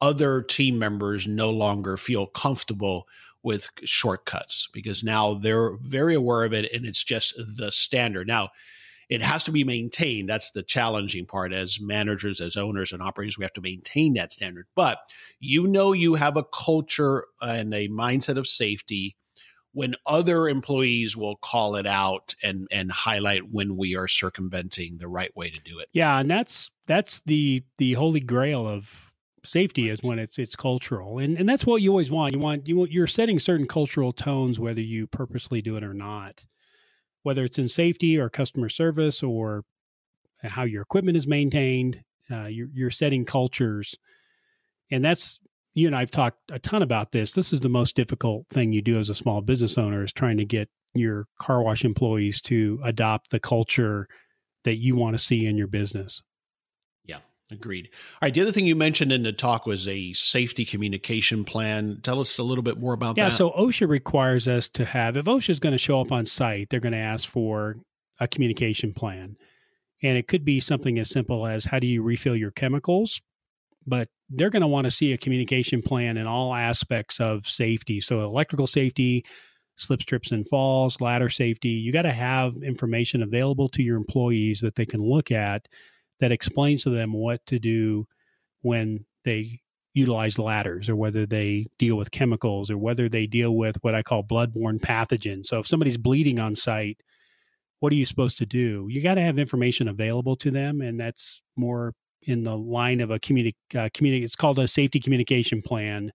Other 0.00 0.42
team 0.42 0.78
members 0.78 1.28
no 1.28 1.50
longer 1.50 1.96
feel 1.96 2.26
comfortable 2.26 3.06
with 3.42 3.70
shortcuts 3.84 4.68
because 4.72 5.02
now 5.02 5.34
they're 5.34 5.76
very 5.78 6.14
aware 6.14 6.44
of 6.44 6.52
it 6.52 6.72
and 6.72 6.84
it's 6.84 7.02
just 7.02 7.34
the 7.36 7.70
standard. 7.70 8.26
Now, 8.26 8.50
it 9.12 9.20
has 9.20 9.44
to 9.44 9.52
be 9.52 9.62
maintained. 9.62 10.26
That's 10.26 10.52
the 10.52 10.62
challenging 10.62 11.26
part 11.26 11.52
as 11.52 11.78
managers, 11.78 12.40
as 12.40 12.56
owners 12.56 12.92
and 12.92 13.02
operators. 13.02 13.36
We 13.36 13.44
have 13.44 13.52
to 13.52 13.60
maintain 13.60 14.14
that 14.14 14.32
standard. 14.32 14.68
But 14.74 15.00
you 15.38 15.66
know, 15.66 15.92
you 15.92 16.14
have 16.14 16.38
a 16.38 16.44
culture 16.44 17.26
and 17.42 17.74
a 17.74 17.88
mindset 17.88 18.38
of 18.38 18.46
safety 18.46 19.16
when 19.72 19.96
other 20.06 20.48
employees 20.48 21.14
will 21.14 21.36
call 21.36 21.76
it 21.76 21.86
out 21.86 22.34
and 22.42 22.66
and 22.72 22.90
highlight 22.90 23.50
when 23.50 23.76
we 23.76 23.94
are 23.94 24.08
circumventing 24.08 24.96
the 24.96 25.08
right 25.08 25.36
way 25.36 25.50
to 25.50 25.60
do 25.60 25.78
it. 25.78 25.88
Yeah, 25.92 26.18
and 26.18 26.30
that's 26.30 26.70
that's 26.86 27.20
the 27.26 27.64
the 27.76 27.92
holy 27.92 28.20
grail 28.20 28.66
of 28.66 29.12
safety 29.44 29.90
is 29.90 30.02
when 30.02 30.18
it's 30.18 30.38
it's 30.38 30.56
cultural 30.56 31.18
and 31.18 31.36
and 31.36 31.48
that's 31.48 31.66
what 31.66 31.82
you 31.82 31.90
always 31.90 32.12
want 32.12 32.32
you 32.32 32.40
want 32.40 32.68
you 32.68 32.76
want, 32.76 32.92
you're 32.92 33.08
setting 33.08 33.40
certain 33.40 33.66
cultural 33.66 34.12
tones 34.12 34.60
whether 34.60 34.80
you 34.80 35.04
purposely 35.08 35.60
do 35.60 35.76
it 35.76 35.82
or 35.82 35.92
not 35.92 36.44
whether 37.22 37.44
it's 37.44 37.58
in 37.58 37.68
safety 37.68 38.18
or 38.18 38.28
customer 38.28 38.68
service 38.68 39.22
or 39.22 39.64
how 40.42 40.64
your 40.64 40.82
equipment 40.82 41.16
is 41.16 41.26
maintained. 41.26 42.02
Uh, 42.30 42.46
you're, 42.46 42.68
you're 42.72 42.90
setting 42.90 43.24
cultures. 43.24 43.94
And 44.90 45.04
that's, 45.04 45.38
you 45.74 45.86
and 45.86 45.96
I've 45.96 46.10
talked 46.10 46.38
a 46.50 46.58
ton 46.58 46.82
about 46.82 47.12
this. 47.12 47.32
This 47.32 47.52
is 47.52 47.60
the 47.60 47.68
most 47.68 47.96
difficult 47.96 48.46
thing 48.48 48.72
you 48.72 48.82
do 48.82 48.98
as 48.98 49.08
a 49.08 49.14
small 49.14 49.40
business 49.40 49.78
owner 49.78 50.04
is 50.04 50.12
trying 50.12 50.36
to 50.38 50.44
get 50.44 50.68
your 50.94 51.26
car 51.38 51.62
wash 51.62 51.84
employees 51.84 52.40
to 52.42 52.80
adopt 52.84 53.30
the 53.30 53.40
culture 53.40 54.08
that 54.64 54.76
you 54.76 54.94
want 54.96 55.16
to 55.16 55.22
see 55.22 55.46
in 55.46 55.56
your 55.56 55.66
business. 55.66 56.22
Agreed. 57.52 57.88
All 58.14 58.26
right. 58.26 58.34
The 58.34 58.40
other 58.40 58.52
thing 58.52 58.66
you 58.66 58.76
mentioned 58.76 59.12
in 59.12 59.22
the 59.22 59.32
talk 59.32 59.66
was 59.66 59.86
a 59.86 60.12
safety 60.14 60.64
communication 60.64 61.44
plan. 61.44 62.00
Tell 62.02 62.20
us 62.20 62.38
a 62.38 62.42
little 62.42 62.62
bit 62.62 62.78
more 62.78 62.94
about 62.94 63.16
yeah, 63.16 63.24
that. 63.24 63.32
Yeah. 63.32 63.36
So 63.36 63.50
OSHA 63.50 63.88
requires 63.88 64.48
us 64.48 64.68
to 64.70 64.84
have, 64.84 65.16
if 65.16 65.26
OSHA 65.26 65.50
is 65.50 65.60
going 65.60 65.72
to 65.72 65.78
show 65.78 66.00
up 66.00 66.12
on 66.12 66.24
site, 66.26 66.70
they're 66.70 66.80
going 66.80 66.92
to 66.92 66.98
ask 66.98 67.28
for 67.28 67.76
a 68.20 68.26
communication 68.26 68.94
plan. 68.94 69.36
And 70.02 70.18
it 70.18 70.28
could 70.28 70.44
be 70.44 70.60
something 70.60 70.98
as 70.98 71.10
simple 71.10 71.46
as 71.46 71.64
how 71.64 71.78
do 71.78 71.86
you 71.86 72.02
refill 72.02 72.36
your 72.36 72.50
chemicals? 72.50 73.20
But 73.86 74.08
they're 74.30 74.50
going 74.50 74.62
to 74.62 74.68
want 74.68 74.84
to 74.86 74.90
see 74.90 75.12
a 75.12 75.18
communication 75.18 75.82
plan 75.82 76.16
in 76.16 76.26
all 76.26 76.54
aspects 76.54 77.20
of 77.20 77.46
safety. 77.46 78.00
So, 78.00 78.20
electrical 78.22 78.66
safety, 78.66 79.24
slip 79.76 80.02
strips 80.02 80.30
and 80.30 80.48
falls, 80.48 81.00
ladder 81.00 81.28
safety. 81.28 81.70
You 81.70 81.92
got 81.92 82.02
to 82.02 82.12
have 82.12 82.56
information 82.62 83.22
available 83.22 83.68
to 83.70 83.82
your 83.82 83.96
employees 83.96 84.60
that 84.60 84.76
they 84.76 84.86
can 84.86 85.02
look 85.02 85.30
at 85.30 85.66
that 86.22 86.30
explains 86.30 86.84
to 86.84 86.90
them 86.90 87.12
what 87.12 87.44
to 87.46 87.58
do 87.58 88.06
when 88.60 89.04
they 89.24 89.58
utilize 89.92 90.38
ladders 90.38 90.88
or 90.88 90.94
whether 90.94 91.26
they 91.26 91.66
deal 91.80 91.96
with 91.96 92.12
chemicals 92.12 92.70
or 92.70 92.78
whether 92.78 93.08
they 93.08 93.26
deal 93.26 93.56
with 93.56 93.76
what 93.82 93.96
I 93.96 94.04
call 94.04 94.22
bloodborne 94.22 94.78
pathogens. 94.78 95.46
So 95.46 95.58
if 95.58 95.66
somebody's 95.66 95.98
bleeding 95.98 96.38
on 96.38 96.54
site, 96.54 96.98
what 97.80 97.92
are 97.92 97.96
you 97.96 98.06
supposed 98.06 98.38
to 98.38 98.46
do? 98.46 98.86
You 98.88 99.02
got 99.02 99.14
to 99.14 99.20
have 99.20 99.36
information 99.36 99.88
available 99.88 100.36
to 100.36 100.52
them, 100.52 100.80
and 100.80 100.98
that's 100.98 101.42
more 101.56 101.92
in 102.22 102.44
the 102.44 102.56
line 102.56 103.00
of 103.00 103.10
a 103.10 103.18
community. 103.18 103.56
Uh, 103.74 103.88
communi- 103.92 104.22
it's 104.22 104.36
called 104.36 104.60
a 104.60 104.68
safety 104.68 105.00
communication 105.00 105.60
plan, 105.60 106.12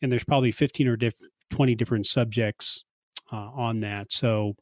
and 0.00 0.12
there's 0.12 0.22
probably 0.22 0.52
15 0.52 0.86
or 0.86 0.96
diff- 0.96 1.14
20 1.50 1.74
different 1.74 2.06
subjects 2.06 2.84
uh, 3.32 3.50
on 3.52 3.80
that. 3.80 4.12
So 4.12 4.54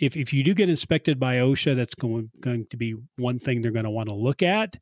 if, 0.00 0.16
if 0.16 0.32
you 0.32 0.44
do 0.44 0.54
get 0.54 0.68
inspected 0.68 1.18
by 1.18 1.36
OSHA, 1.36 1.76
that's 1.76 1.94
going, 1.94 2.30
going 2.40 2.66
to 2.70 2.76
be 2.76 2.94
one 3.16 3.38
thing 3.38 3.62
they're 3.62 3.70
going 3.70 3.84
to 3.84 3.90
want 3.90 4.08
to 4.08 4.14
look 4.14 4.42
at. 4.42 4.76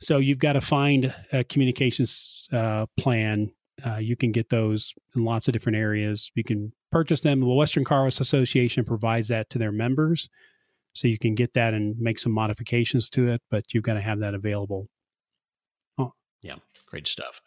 So 0.00 0.18
you've 0.18 0.38
got 0.38 0.54
to 0.54 0.60
find 0.60 1.14
a 1.32 1.44
communications 1.44 2.46
uh, 2.52 2.86
plan. 2.98 3.50
Uh, 3.84 3.96
you 3.96 4.16
can 4.16 4.32
get 4.32 4.50
those 4.50 4.92
in 5.14 5.24
lots 5.24 5.48
of 5.48 5.52
different 5.52 5.76
areas. 5.76 6.30
You 6.34 6.44
can 6.44 6.72
purchase 6.90 7.20
them. 7.20 7.40
The 7.40 7.46
Western 7.46 7.84
Car 7.84 8.04
Wash 8.04 8.20
Association 8.20 8.84
provides 8.84 9.28
that 9.28 9.50
to 9.50 9.58
their 9.58 9.72
members. 9.72 10.28
So 10.94 11.08
you 11.08 11.18
can 11.18 11.34
get 11.34 11.54
that 11.54 11.74
and 11.74 11.98
make 11.98 12.18
some 12.18 12.32
modifications 12.32 13.10
to 13.10 13.28
it, 13.28 13.42
but 13.50 13.74
you've 13.74 13.82
got 13.82 13.94
to 13.94 14.00
have 14.00 14.20
that 14.20 14.34
available. 14.34 14.88
Oh. 15.98 16.12
Yeah, 16.40 16.56
great 16.86 17.08
stuff. 17.08 17.40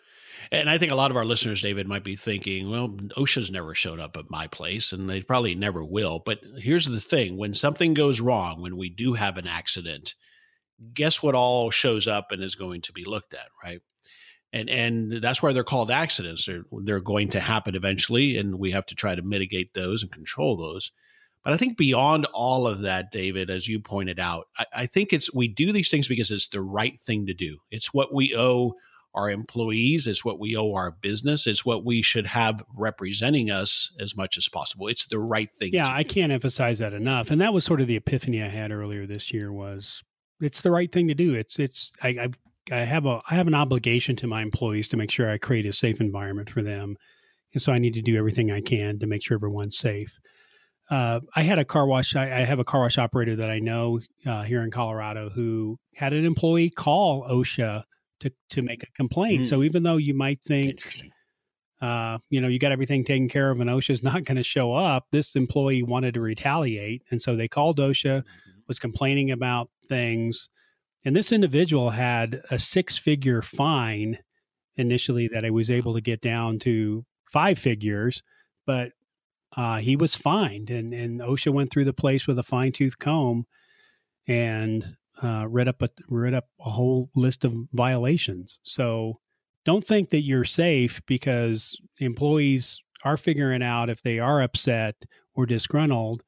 And 0.52 0.70
I 0.70 0.78
think 0.78 0.92
a 0.92 0.96
lot 0.96 1.12
of 1.12 1.18
our 1.18 1.26
listeners, 1.26 1.62
David, 1.62 1.88
might 1.88 2.04
be 2.04 2.16
thinking, 2.16 2.70
well, 2.70 2.90
OSHA's 2.90 3.52
never 3.52 3.76
showed 3.76 4.00
up 4.00 4.16
at 4.18 4.30
my 4.30 4.48
place, 4.48 4.92
and 4.92 5.10
they 5.10 5.22
probably 5.22 5.56
never 5.56 5.84
will. 5.84 6.22
But 6.26 6.40
here's 6.58 6.86
the 6.86 7.02
thing 7.02 7.38
when 7.38 7.54
something 7.54 7.94
goes 7.94 8.22
wrong, 8.22 8.62
when 8.62 8.78
we 8.78 8.90
do 8.90 9.14
have 9.14 9.38
an 9.38 9.48
accident, 9.48 10.16
guess 10.94 11.22
what 11.22 11.36
all 11.36 11.72
shows 11.72 12.08
up 12.08 12.32
and 12.32 12.44
is 12.44 12.56
going 12.56 12.82
to 12.82 12.94
be 12.94 13.04
looked 13.04 13.34
at, 13.34 13.48
right? 13.64 13.82
And 14.54 14.70
and 14.70 15.12
that's 15.22 15.44
why 15.44 15.52
they're 15.52 15.64
called 15.64 15.92
accidents. 15.92 16.46
They're 16.46 16.64
they're 16.72 17.02
going 17.02 17.30
to 17.30 17.40
happen 17.40 17.76
eventually, 17.76 18.38
and 18.38 18.58
we 18.58 18.72
have 18.72 18.86
to 18.88 18.96
try 18.96 19.14
to 19.14 19.22
mitigate 19.22 19.74
those 19.74 20.04
and 20.04 20.12
control 20.12 20.56
those. 20.56 20.92
But 21.44 21.54
I 21.54 21.58
think 21.58 21.78
beyond 21.78 22.26
all 22.34 22.68
of 22.68 22.80
that, 22.80 23.12
David, 23.12 23.50
as 23.50 23.68
you 23.68 23.80
pointed 23.80 24.20
out, 24.20 24.48
I, 24.58 24.66
I 24.74 24.86
think 24.86 25.14
it's 25.14 25.34
we 25.34 25.48
do 25.48 25.72
these 25.72 25.90
things 25.90 26.08
because 26.08 26.32
it's 26.32 26.48
the 26.48 26.62
right 26.62 27.00
thing 27.00 27.26
to 27.28 27.34
do. 27.34 27.60
It's 27.72 27.94
what 27.94 28.14
we 28.14 28.36
owe 28.36 28.76
our 29.14 29.30
employees. 29.30 30.06
It's 30.06 30.24
what 30.24 30.40
we 30.40 30.56
owe 30.56 30.74
our 30.74 30.92
business. 30.92 31.48
It's 31.48 31.66
what 31.66 31.84
we 31.84 32.02
should 32.02 32.28
have 32.28 32.64
representing 32.76 33.50
us 33.50 33.92
as 34.00 34.16
much 34.16 34.38
as 34.38 34.48
possible. 34.48 34.88
It's 34.88 35.08
the 35.08 35.20
right 35.20 35.50
thing. 35.50 35.74
Yeah, 35.74 35.92
I 35.92 36.04
can't 36.04 36.32
emphasize 36.32 36.80
that 36.80 36.94
enough. 36.94 37.32
And 37.32 37.42
that 37.42 37.54
was 37.54 37.66
sort 37.66 37.82
of 37.82 37.88
the 37.88 37.96
epiphany 37.96 38.44
I 38.44 38.50
had 38.50 38.72
earlier 38.72 39.08
this 39.08 39.34
year 39.34 39.52
was 39.52 40.04
it's 40.40 40.62
the 40.62 40.72
right 40.72 40.92
thing 40.92 41.08
to 41.08 41.16
do. 41.16 41.34
It's 41.34 41.58
it's 41.58 41.92
I 42.04 42.10
I, 42.10 42.30
I 42.72 42.80
have 42.80 43.06
a 43.06 43.22
I 43.30 43.36
have 43.36 43.48
an 43.48 43.56
obligation 43.56 44.16
to 44.18 44.28
my 44.28 44.42
employees 44.42 44.88
to 44.90 44.98
make 44.98 45.12
sure 45.12 45.30
I 45.30 45.38
create 45.38 45.66
a 45.66 45.74
safe 45.74 46.00
environment 46.00 46.50
for 46.50 46.62
them. 46.62 46.96
And 47.54 47.62
so 47.62 47.72
I 47.72 47.80
need 47.80 47.94
to 47.96 48.02
do 48.02 48.18
everything 48.18 48.52
I 48.52 48.62
can 48.62 49.00
to 49.00 49.08
make 49.08 49.26
sure 49.26 49.36
everyone's 49.36 49.78
safe. 49.78 50.20
Uh, 50.90 51.22
I 51.36 51.42
had 51.42 51.60
a 51.60 51.66
car 51.66 51.86
wash. 51.86 52.16
I, 52.16 52.26
I, 52.26 52.46
have 52.46 52.60
a 52.60 52.64
car 52.64 52.82
wash 52.82 52.98
operator 52.98 53.36
that 53.38 53.50
I 53.50 53.60
know 53.60 54.00
uh, 54.26 54.44
here 54.44 54.62
in 54.62 54.72
Colorado 54.72 55.30
who 55.30 55.78
had 55.96 56.14
an 56.14 56.24
employee 56.24 56.70
call 56.70 57.28
OSHA 57.28 57.84
to 58.20 58.32
to 58.52 58.62
make 58.62 58.84
a 58.84 58.92
complaint. 58.96 59.44
Mm. 59.44 59.48
So 59.48 59.64
even 59.64 59.84
though 59.84 59.98
you 59.98 60.14
might 60.14 60.42
think, 60.42 60.80
uh, 61.82 62.18
you 62.30 62.42
know, 62.42 62.48
you 62.48 62.60
got 62.60 62.72
everything 62.72 63.04
taken 63.04 63.30
care 63.30 63.52
of 63.52 63.60
and 63.60 63.70
OSHA's 63.70 64.04
not 64.04 64.24
going 64.24 64.38
to 64.38 64.44
show 64.44 64.74
up, 64.74 65.06
this 65.12 65.36
employee 65.36 65.84
wanted 65.84 66.14
to 66.16 66.22
retaliate, 66.22 67.04
and 67.12 67.22
so 67.22 67.36
they 67.36 67.48
called 67.48 67.78
OSHA, 67.80 68.20
mm-hmm. 68.20 68.60
was 68.68 68.80
complaining 68.80 69.32
about 69.32 69.70
things, 69.88 70.50
and 71.06 71.16
this 71.16 71.32
individual 71.32 71.92
had 71.92 72.42
a 72.52 72.60
six 72.60 72.98
figure 72.98 73.42
fine 73.42 74.20
initially 74.76 75.28
that 75.28 75.46
I 75.46 75.50
was 75.50 75.72
able 75.72 75.94
to 75.94 76.02
get 76.02 76.22
down 76.22 76.60
to 76.60 77.06
five 77.32 77.58
figures, 77.58 78.22
but 78.66 78.92
uh, 79.56 79.78
he 79.78 79.96
was 79.96 80.16
fined, 80.16 80.70
and 80.70 80.94
and 80.94 81.20
OSHA 81.20 81.54
went 81.54 81.72
through 81.72 81.86
the 81.86 81.94
place 81.94 82.28
with 82.28 82.38
a 82.38 82.44
fine 82.44 82.72
tooth 82.72 82.98
comb, 82.98 83.46
and 84.28 84.98
uh, 85.24 85.48
read 85.48 85.68
up 85.68 85.82
a 85.82 85.90
read 86.10 86.34
up 86.34 86.48
a 86.60 86.70
whole 86.70 87.10
list 87.16 87.44
of 87.44 87.56
violations. 87.74 88.60
So 88.64 89.20
don't 89.66 89.86
think 89.86 90.12
that 90.12 90.22
you're 90.22 90.46
safe 90.46 91.02
because 91.06 91.80
employees 92.00 92.82
are 93.04 93.18
figuring 93.18 93.64
out 93.64 93.90
if 93.90 94.02
they 94.02 94.20
are 94.20 94.42
upset 94.42 94.96
or 95.34 95.46
disgruntled, 95.46 96.24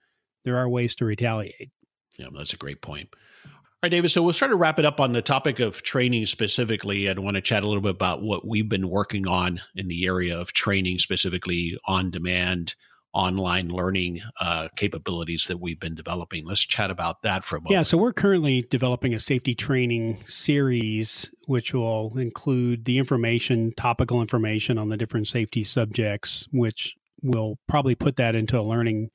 there 0.45 0.57
are 0.57 0.69
ways 0.69 0.95
to 0.95 1.05
retaliate. 1.05 1.71
Yeah, 2.17 2.27
that's 2.35 2.53
a 2.53 2.57
great 2.57 2.81
point. 2.81 3.09
All 3.45 3.51
right, 3.85 3.91
David. 3.91 4.11
So 4.11 4.21
we'll 4.21 4.33
start 4.33 4.51
to 4.51 4.57
wrap 4.57 4.77
it 4.77 4.85
up 4.85 4.99
on 4.99 5.13
the 5.13 5.21
topic 5.21 5.59
of 5.59 5.83
training 5.83 6.25
specifically. 6.25 7.09
I 7.09 7.13
want 7.13 7.35
to 7.35 7.41
chat 7.41 7.63
a 7.63 7.67
little 7.67 7.81
bit 7.81 7.91
about 7.91 8.21
what 8.21 8.45
we've 8.45 8.67
been 8.67 8.89
working 8.89 9.25
on 9.25 9.61
in 9.73 9.87
the 9.87 10.05
area 10.05 10.37
of 10.37 10.51
training, 10.51 10.99
specifically 10.99 11.77
on 11.85 12.11
demand 12.11 12.75
online 13.13 13.69
learning 13.69 14.21
uh, 14.39 14.67
capabilities 14.75 15.45
that 15.47 15.59
we've 15.59 15.79
been 15.79 15.95
developing. 15.95 16.45
Let's 16.45 16.65
chat 16.65 16.91
about 16.91 17.23
that 17.23 17.43
for 17.43 17.55
a 17.55 17.59
moment. 17.59 17.71
Yeah, 17.71 17.83
so 17.83 17.97
we're 17.97 18.13
currently 18.13 18.67
developing 18.69 19.13
a 19.13 19.19
safety 19.19 19.55
training 19.55 20.23
series, 20.27 21.31
which 21.47 21.73
will 21.73 22.17
include 22.17 22.85
the 22.85 22.97
information, 22.99 23.73
topical 23.75 24.21
information 24.21 24.77
on 24.77 24.89
the 24.89 24.97
different 24.97 25.27
safety 25.27 25.63
subjects, 25.63 26.47
which 26.51 26.95
will 27.23 27.57
probably 27.67 27.95
put 27.95 28.15
that 28.17 28.35
into 28.35 28.59
a 28.59 28.61
learning 28.61 29.09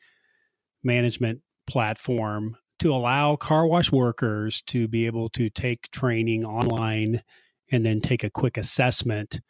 management 0.83 1.41
platform 1.67 2.57
to 2.81 2.93
allow 2.93 3.37
car 3.37 3.67
wash 3.67 3.93
workers 3.93 4.63
to 4.63 4.89
be 4.89 5.07
able 5.07 5.29
to 5.31 5.49
take 5.49 5.91
training 5.91 6.45
online 6.45 7.23
and 7.71 7.87
then 7.87 8.01
take 8.01 8.25
a 8.25 8.31
quick 8.31 8.59
assessment 8.59 9.41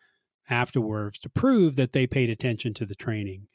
afterwards 0.48 1.18
to 1.18 1.28
prove 1.30 1.76
that 1.76 1.92
they 1.92 2.06
paid 2.06 2.30
attention 2.30 2.74
to 2.74 2.84
the 2.84 2.94
training. 2.94 3.46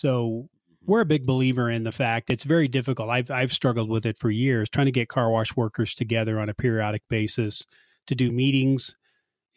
So 0.00 0.48
we're 0.84 1.00
a 1.00 1.06
big 1.06 1.26
believer 1.26 1.70
in 1.70 1.82
the 1.82 1.92
fact 1.92 2.30
it's 2.30 2.44
very 2.44 2.68
difficult. 2.68 3.10
I've 3.10 3.30
I've 3.30 3.52
struggled 3.52 3.90
with 3.90 4.06
it 4.06 4.18
for 4.18 4.30
years 4.30 4.68
trying 4.68 4.86
to 4.86 4.92
get 4.92 5.08
car 5.08 5.30
wash 5.30 5.56
workers 5.56 5.94
together 5.94 6.38
on 6.38 6.48
a 6.48 6.54
periodic 6.54 7.02
basis 7.08 7.66
to 8.06 8.14
do 8.14 8.30
meetings. 8.30 8.94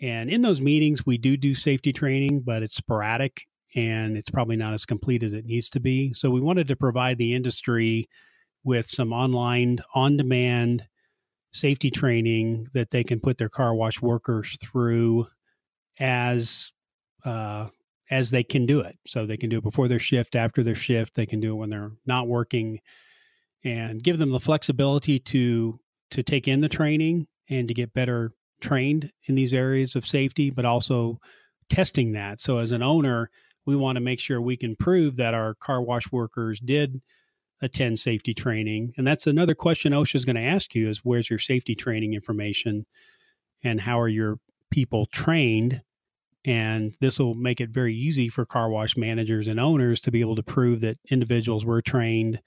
And 0.02 0.32
in 0.32 0.42
those 0.42 0.60
meetings, 0.60 1.06
we 1.06 1.20
do 1.20 1.38
do 1.38 1.54
safety 1.54 1.94
training, 1.94 2.42
but 2.42 2.64
it's 2.64 2.76
sporadic 2.76 3.46
and 3.76 4.18
it's 4.18 4.32
probably 4.32 4.56
not 4.56 4.74
as 4.74 4.84
complete 4.84 5.24
as 5.24 5.34
it 5.34 5.46
needs 5.46 5.70
to 5.70 5.80
be. 5.80 6.12
So 6.14 6.32
we 6.32 6.42
wanted 6.42 6.68
to 6.70 6.76
provide 6.76 7.20
the 7.20 7.36
industry 7.36 8.10
with 8.64 8.90
some 8.90 9.14
online, 9.14 9.80
on 9.94 10.18
demand 10.18 10.84
safety 11.54 11.92
training 11.92 12.68
that 12.74 12.90
they 12.90 13.04
can 13.04 13.20
put 13.20 13.38
their 13.38 13.50
car 13.50 13.76
wash 13.76 14.02
workers 14.02 14.58
through 14.60 15.28
as 16.00 16.72
uh, 17.26 17.68
as 18.12 18.30
they 18.30 18.44
can 18.44 18.66
do 18.66 18.82
it. 18.82 19.00
So 19.08 19.26
they 19.26 19.38
can 19.38 19.50
do 19.50 19.58
it 19.58 19.64
before 19.64 19.88
their 19.88 20.00
shift, 20.00 20.36
after 20.36 20.62
their 20.62 20.76
shift. 20.76 21.16
They 21.16 21.26
can 21.26 21.40
do 21.40 21.54
it 21.54 21.58
when 21.58 21.70
they're 21.70 21.94
not 22.06 22.28
working, 22.28 22.80
and 23.64 24.04
give 24.04 24.18
them 24.18 24.32
the 24.32 24.40
flexibility 24.40 25.18
to 25.20 25.80
to 26.12 26.22
take 26.22 26.48
in 26.48 26.60
the 26.60 26.70
training 26.70 27.26
and 27.50 27.68
to 27.70 27.74
get 27.74 27.94
better 27.94 28.34
trained 28.60 29.12
in 29.26 29.36
these 29.36 29.54
areas 29.54 29.96
of 29.96 30.06
safety, 30.06 30.50
but 30.50 30.66
also 30.66 31.20
testing 31.70 32.12
that. 32.12 32.42
So 32.42 32.58
as 32.58 32.72
an 32.72 32.84
owner, 32.84 33.30
we 33.66 33.76
want 33.76 33.96
to 33.96 34.02
make 34.02 34.20
sure 34.20 34.42
we 34.42 34.58
can 34.58 34.76
prove 34.76 35.16
that 35.16 35.34
our 35.34 35.56
car 35.56 35.82
wash 35.82 36.12
workers 36.12 36.60
did 36.60 37.02
attend 37.62 38.00
safety 38.00 38.34
training. 38.34 38.94
And 38.98 39.08
that's 39.08 39.28
another 39.28 39.56
question 39.56 39.94
OSHA 39.94 40.16
is 40.16 40.26
going 40.26 40.36
to 40.36 40.42
ask 40.42 40.76
you 40.76 40.90
is 40.90 41.06
where's 41.06 41.30
your 41.30 41.40
safety 41.40 41.76
training 41.76 42.14
information 42.14 42.86
and 43.64 43.80
how 43.80 44.00
are 44.00 44.08
your 44.08 44.40
people 44.72 45.06
trained 45.06 45.82
and 46.46 46.96
this 47.00 47.20
will 47.20 47.36
make 47.36 47.62
it 47.62 47.70
very 47.70 47.96
easy 47.96 48.30
for 48.30 48.46
car 48.46 48.70
wash 48.70 48.98
managers 48.98 49.48
and 49.48 49.60
owners 49.60 50.00
to 50.02 50.12
be 50.12 50.22
able 50.22 50.36
to 50.36 50.44
prove 50.44 50.82
that 50.82 50.98
individuals 51.10 51.66
were 51.66 51.82
trained. 51.82 52.40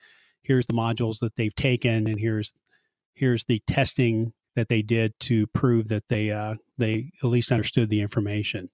Here's 0.43 0.67
the 0.67 0.73
modules 0.73 1.21
that 1.21 1.37
they've 1.37 1.55
taken, 1.55 2.07
and 2.07 2.19
here's 2.19 2.53
here's 3.15 3.45
the 3.45 3.63
testing 3.67 4.33
that 4.57 4.69
they 4.69 4.83
did 4.83 5.19
to 5.21 5.47
prove 5.49 5.89
that 5.89 6.05
they 6.09 6.31
uh, 6.31 6.55
they 6.79 7.11
at 7.23 7.29
least 7.29 7.53
understood 7.53 7.91
the 7.91 8.01
information. 8.01 8.69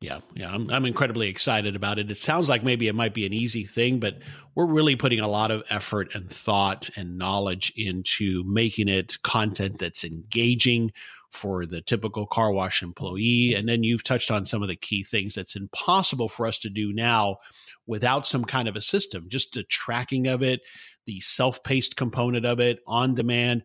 Yeah, 0.00 0.20
yeah, 0.34 0.50
I'm 0.52 0.70
I'm 0.70 0.84
incredibly 0.84 1.28
excited 1.28 1.74
about 1.74 1.98
it. 1.98 2.10
It 2.10 2.18
sounds 2.18 2.50
like 2.50 2.62
maybe 2.62 2.86
it 2.86 2.94
might 2.94 3.14
be 3.14 3.24
an 3.24 3.32
easy 3.32 3.64
thing, 3.64 3.98
but 3.98 4.18
we're 4.54 4.66
really 4.66 4.94
putting 4.94 5.20
a 5.20 5.28
lot 5.28 5.50
of 5.50 5.62
effort 5.70 6.14
and 6.14 6.30
thought 6.30 6.90
and 6.96 7.16
knowledge 7.16 7.72
into 7.76 8.44
making 8.44 8.88
it 8.88 9.16
content 9.22 9.78
that's 9.78 10.04
engaging 10.04 10.92
for 11.36 11.66
the 11.66 11.80
typical 11.80 12.26
car 12.26 12.50
wash 12.50 12.82
employee. 12.82 13.54
And 13.54 13.68
then 13.68 13.84
you've 13.84 14.02
touched 14.02 14.30
on 14.30 14.46
some 14.46 14.62
of 14.62 14.68
the 14.68 14.76
key 14.76 15.04
things 15.04 15.34
that's 15.34 15.54
impossible 15.54 16.28
for 16.28 16.46
us 16.46 16.58
to 16.60 16.70
do 16.70 16.92
now 16.92 17.36
without 17.86 18.26
some 18.26 18.44
kind 18.44 18.66
of 18.66 18.74
a 18.74 18.80
system, 18.80 19.26
just 19.28 19.52
the 19.52 19.62
tracking 19.64 20.26
of 20.26 20.42
it, 20.42 20.60
the 21.04 21.20
self 21.20 21.62
paced 21.62 21.96
component 21.96 22.44
of 22.44 22.58
it, 22.58 22.80
on 22.86 23.14
demand. 23.14 23.62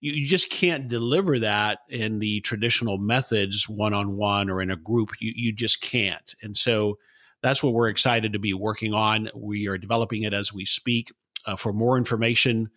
You, 0.00 0.12
you 0.12 0.26
just 0.26 0.50
can't 0.50 0.86
deliver 0.86 1.40
that 1.40 1.80
in 1.88 2.20
the 2.20 2.40
traditional 2.42 2.98
methods 2.98 3.68
one 3.68 3.94
on 3.94 4.16
one 4.16 4.50
or 4.50 4.60
in 4.60 4.70
a 4.70 4.76
group. 4.76 5.10
You, 5.20 5.32
you 5.34 5.52
just 5.52 5.80
can't. 5.80 6.34
And 6.42 6.56
so 6.56 6.98
that's 7.42 7.62
what 7.62 7.72
we're 7.72 7.88
excited 7.88 8.32
to 8.32 8.38
be 8.38 8.54
working 8.54 8.94
on. 8.94 9.30
We 9.34 9.66
are 9.68 9.78
developing 9.78 10.22
it 10.22 10.34
as 10.34 10.52
we 10.52 10.64
speak. 10.64 11.12
Uh, 11.46 11.56
for 11.56 11.72
more 11.72 11.96
information, 11.96 12.68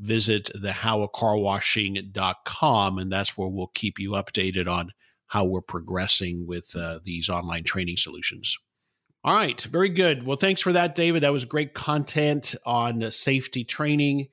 visit 0.00 0.50
thehowofcarwashing.com, 0.56 2.98
and 2.98 3.12
that's 3.12 3.36
where 3.36 3.48
we'll 3.48 3.70
keep 3.74 3.98
you 3.98 4.12
updated 4.12 4.68
on 4.68 4.92
how 5.26 5.44
we're 5.44 5.60
progressing 5.60 6.46
with 6.46 6.74
uh, 6.74 7.00
these 7.04 7.28
online 7.28 7.64
training 7.64 7.96
solutions. 7.96 8.56
All 9.22 9.36
right, 9.36 9.60
very 9.62 9.90
good. 9.90 10.26
Well, 10.26 10.38
thanks 10.38 10.62
for 10.62 10.72
that, 10.72 10.94
David. 10.94 11.22
That 11.22 11.32
was 11.32 11.44
great 11.44 11.74
content 11.74 12.54
on 12.64 13.10
safety 13.10 13.64
training 13.64 14.28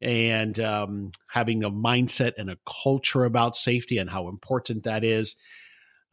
and 0.00 0.58
um, 0.58 1.12
having 1.28 1.62
a 1.62 1.70
mindset 1.70 2.32
and 2.36 2.50
a 2.50 2.58
culture 2.82 3.24
about 3.24 3.56
safety 3.56 3.98
and 3.98 4.10
how 4.10 4.28
important 4.28 4.82
that 4.82 5.04
is. 5.04 5.36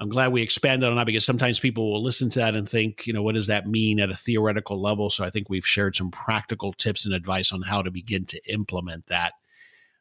I'm 0.01 0.09
glad 0.09 0.31
we 0.31 0.41
expanded 0.41 0.87
on 0.87 0.95
that 0.95 1.05
because 1.05 1.25
sometimes 1.25 1.59
people 1.59 1.91
will 1.91 2.01
listen 2.01 2.29
to 2.29 2.39
that 2.39 2.55
and 2.55 2.67
think, 2.67 3.05
you 3.05 3.11
know, 3.11 3.21
what 3.21 3.35
does 3.35 3.47
that 3.47 3.67
mean 3.67 3.99
at 3.99 4.09
a 4.09 4.15
theoretical 4.15 4.79
level? 4.79 5.09
So 5.09 5.25
I 5.25 5.29
think 5.29 5.49
we've 5.49 5.67
shared 5.67 5.95
some 5.95 6.09
practical 6.09 6.71
tips 6.71 7.05
and 7.05 7.13
advice 7.13 7.51
on 7.51 7.63
how 7.63 7.81
to 7.81 7.91
begin 7.91 8.25
to 8.27 8.39
implement 8.51 9.07
that. 9.07 9.33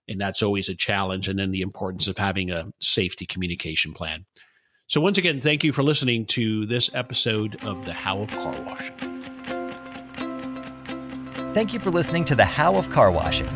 And 0.08 0.20
that's 0.20 0.42
always 0.42 0.68
a 0.68 0.76
challenge. 0.76 1.28
And 1.28 1.38
then 1.38 1.50
the 1.50 1.62
importance 1.62 2.06
of 2.06 2.16
having 2.16 2.50
a 2.50 2.72
safety 2.80 3.26
communication 3.26 3.92
plan. 3.92 4.24
So, 4.86 5.00
once 5.00 5.18
again, 5.18 5.40
thank 5.40 5.64
you 5.64 5.72
for 5.72 5.82
listening 5.82 6.24
to 6.26 6.64
this 6.64 6.94
episode 6.94 7.62
of 7.62 7.84
The 7.84 7.92
How 7.92 8.20
of 8.20 8.30
Car 8.30 8.54
Washing. 8.62 8.94
Thank 11.52 11.74
you 11.74 11.80
for 11.80 11.90
listening 11.90 12.24
to 12.26 12.36
The 12.36 12.44
How 12.44 12.76
of 12.76 12.88
Car 12.88 13.10
Washing. 13.10 13.48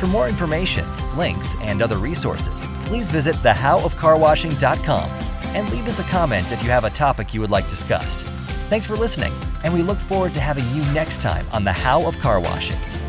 For 0.00 0.06
more 0.06 0.28
information, 0.28 0.84
links, 1.16 1.54
and 1.60 1.80
other 1.80 1.98
resources, 1.98 2.66
please 2.86 3.08
visit 3.08 3.36
thehowofcarwashing.com 3.36 5.33
and 5.54 5.70
leave 5.70 5.86
us 5.86 5.98
a 5.98 6.04
comment 6.04 6.52
if 6.52 6.62
you 6.62 6.70
have 6.70 6.84
a 6.84 6.90
topic 6.90 7.32
you 7.32 7.40
would 7.40 7.50
like 7.50 7.68
discussed. 7.70 8.20
Thanks 8.68 8.86
for 8.86 8.96
listening, 8.96 9.32
and 9.62 9.72
we 9.72 9.82
look 9.82 9.98
forward 9.98 10.34
to 10.34 10.40
having 10.40 10.64
you 10.74 10.84
next 10.92 11.22
time 11.22 11.46
on 11.52 11.64
The 11.64 11.72
How 11.72 12.06
of 12.06 12.18
Car 12.18 12.40
Washing. 12.40 13.03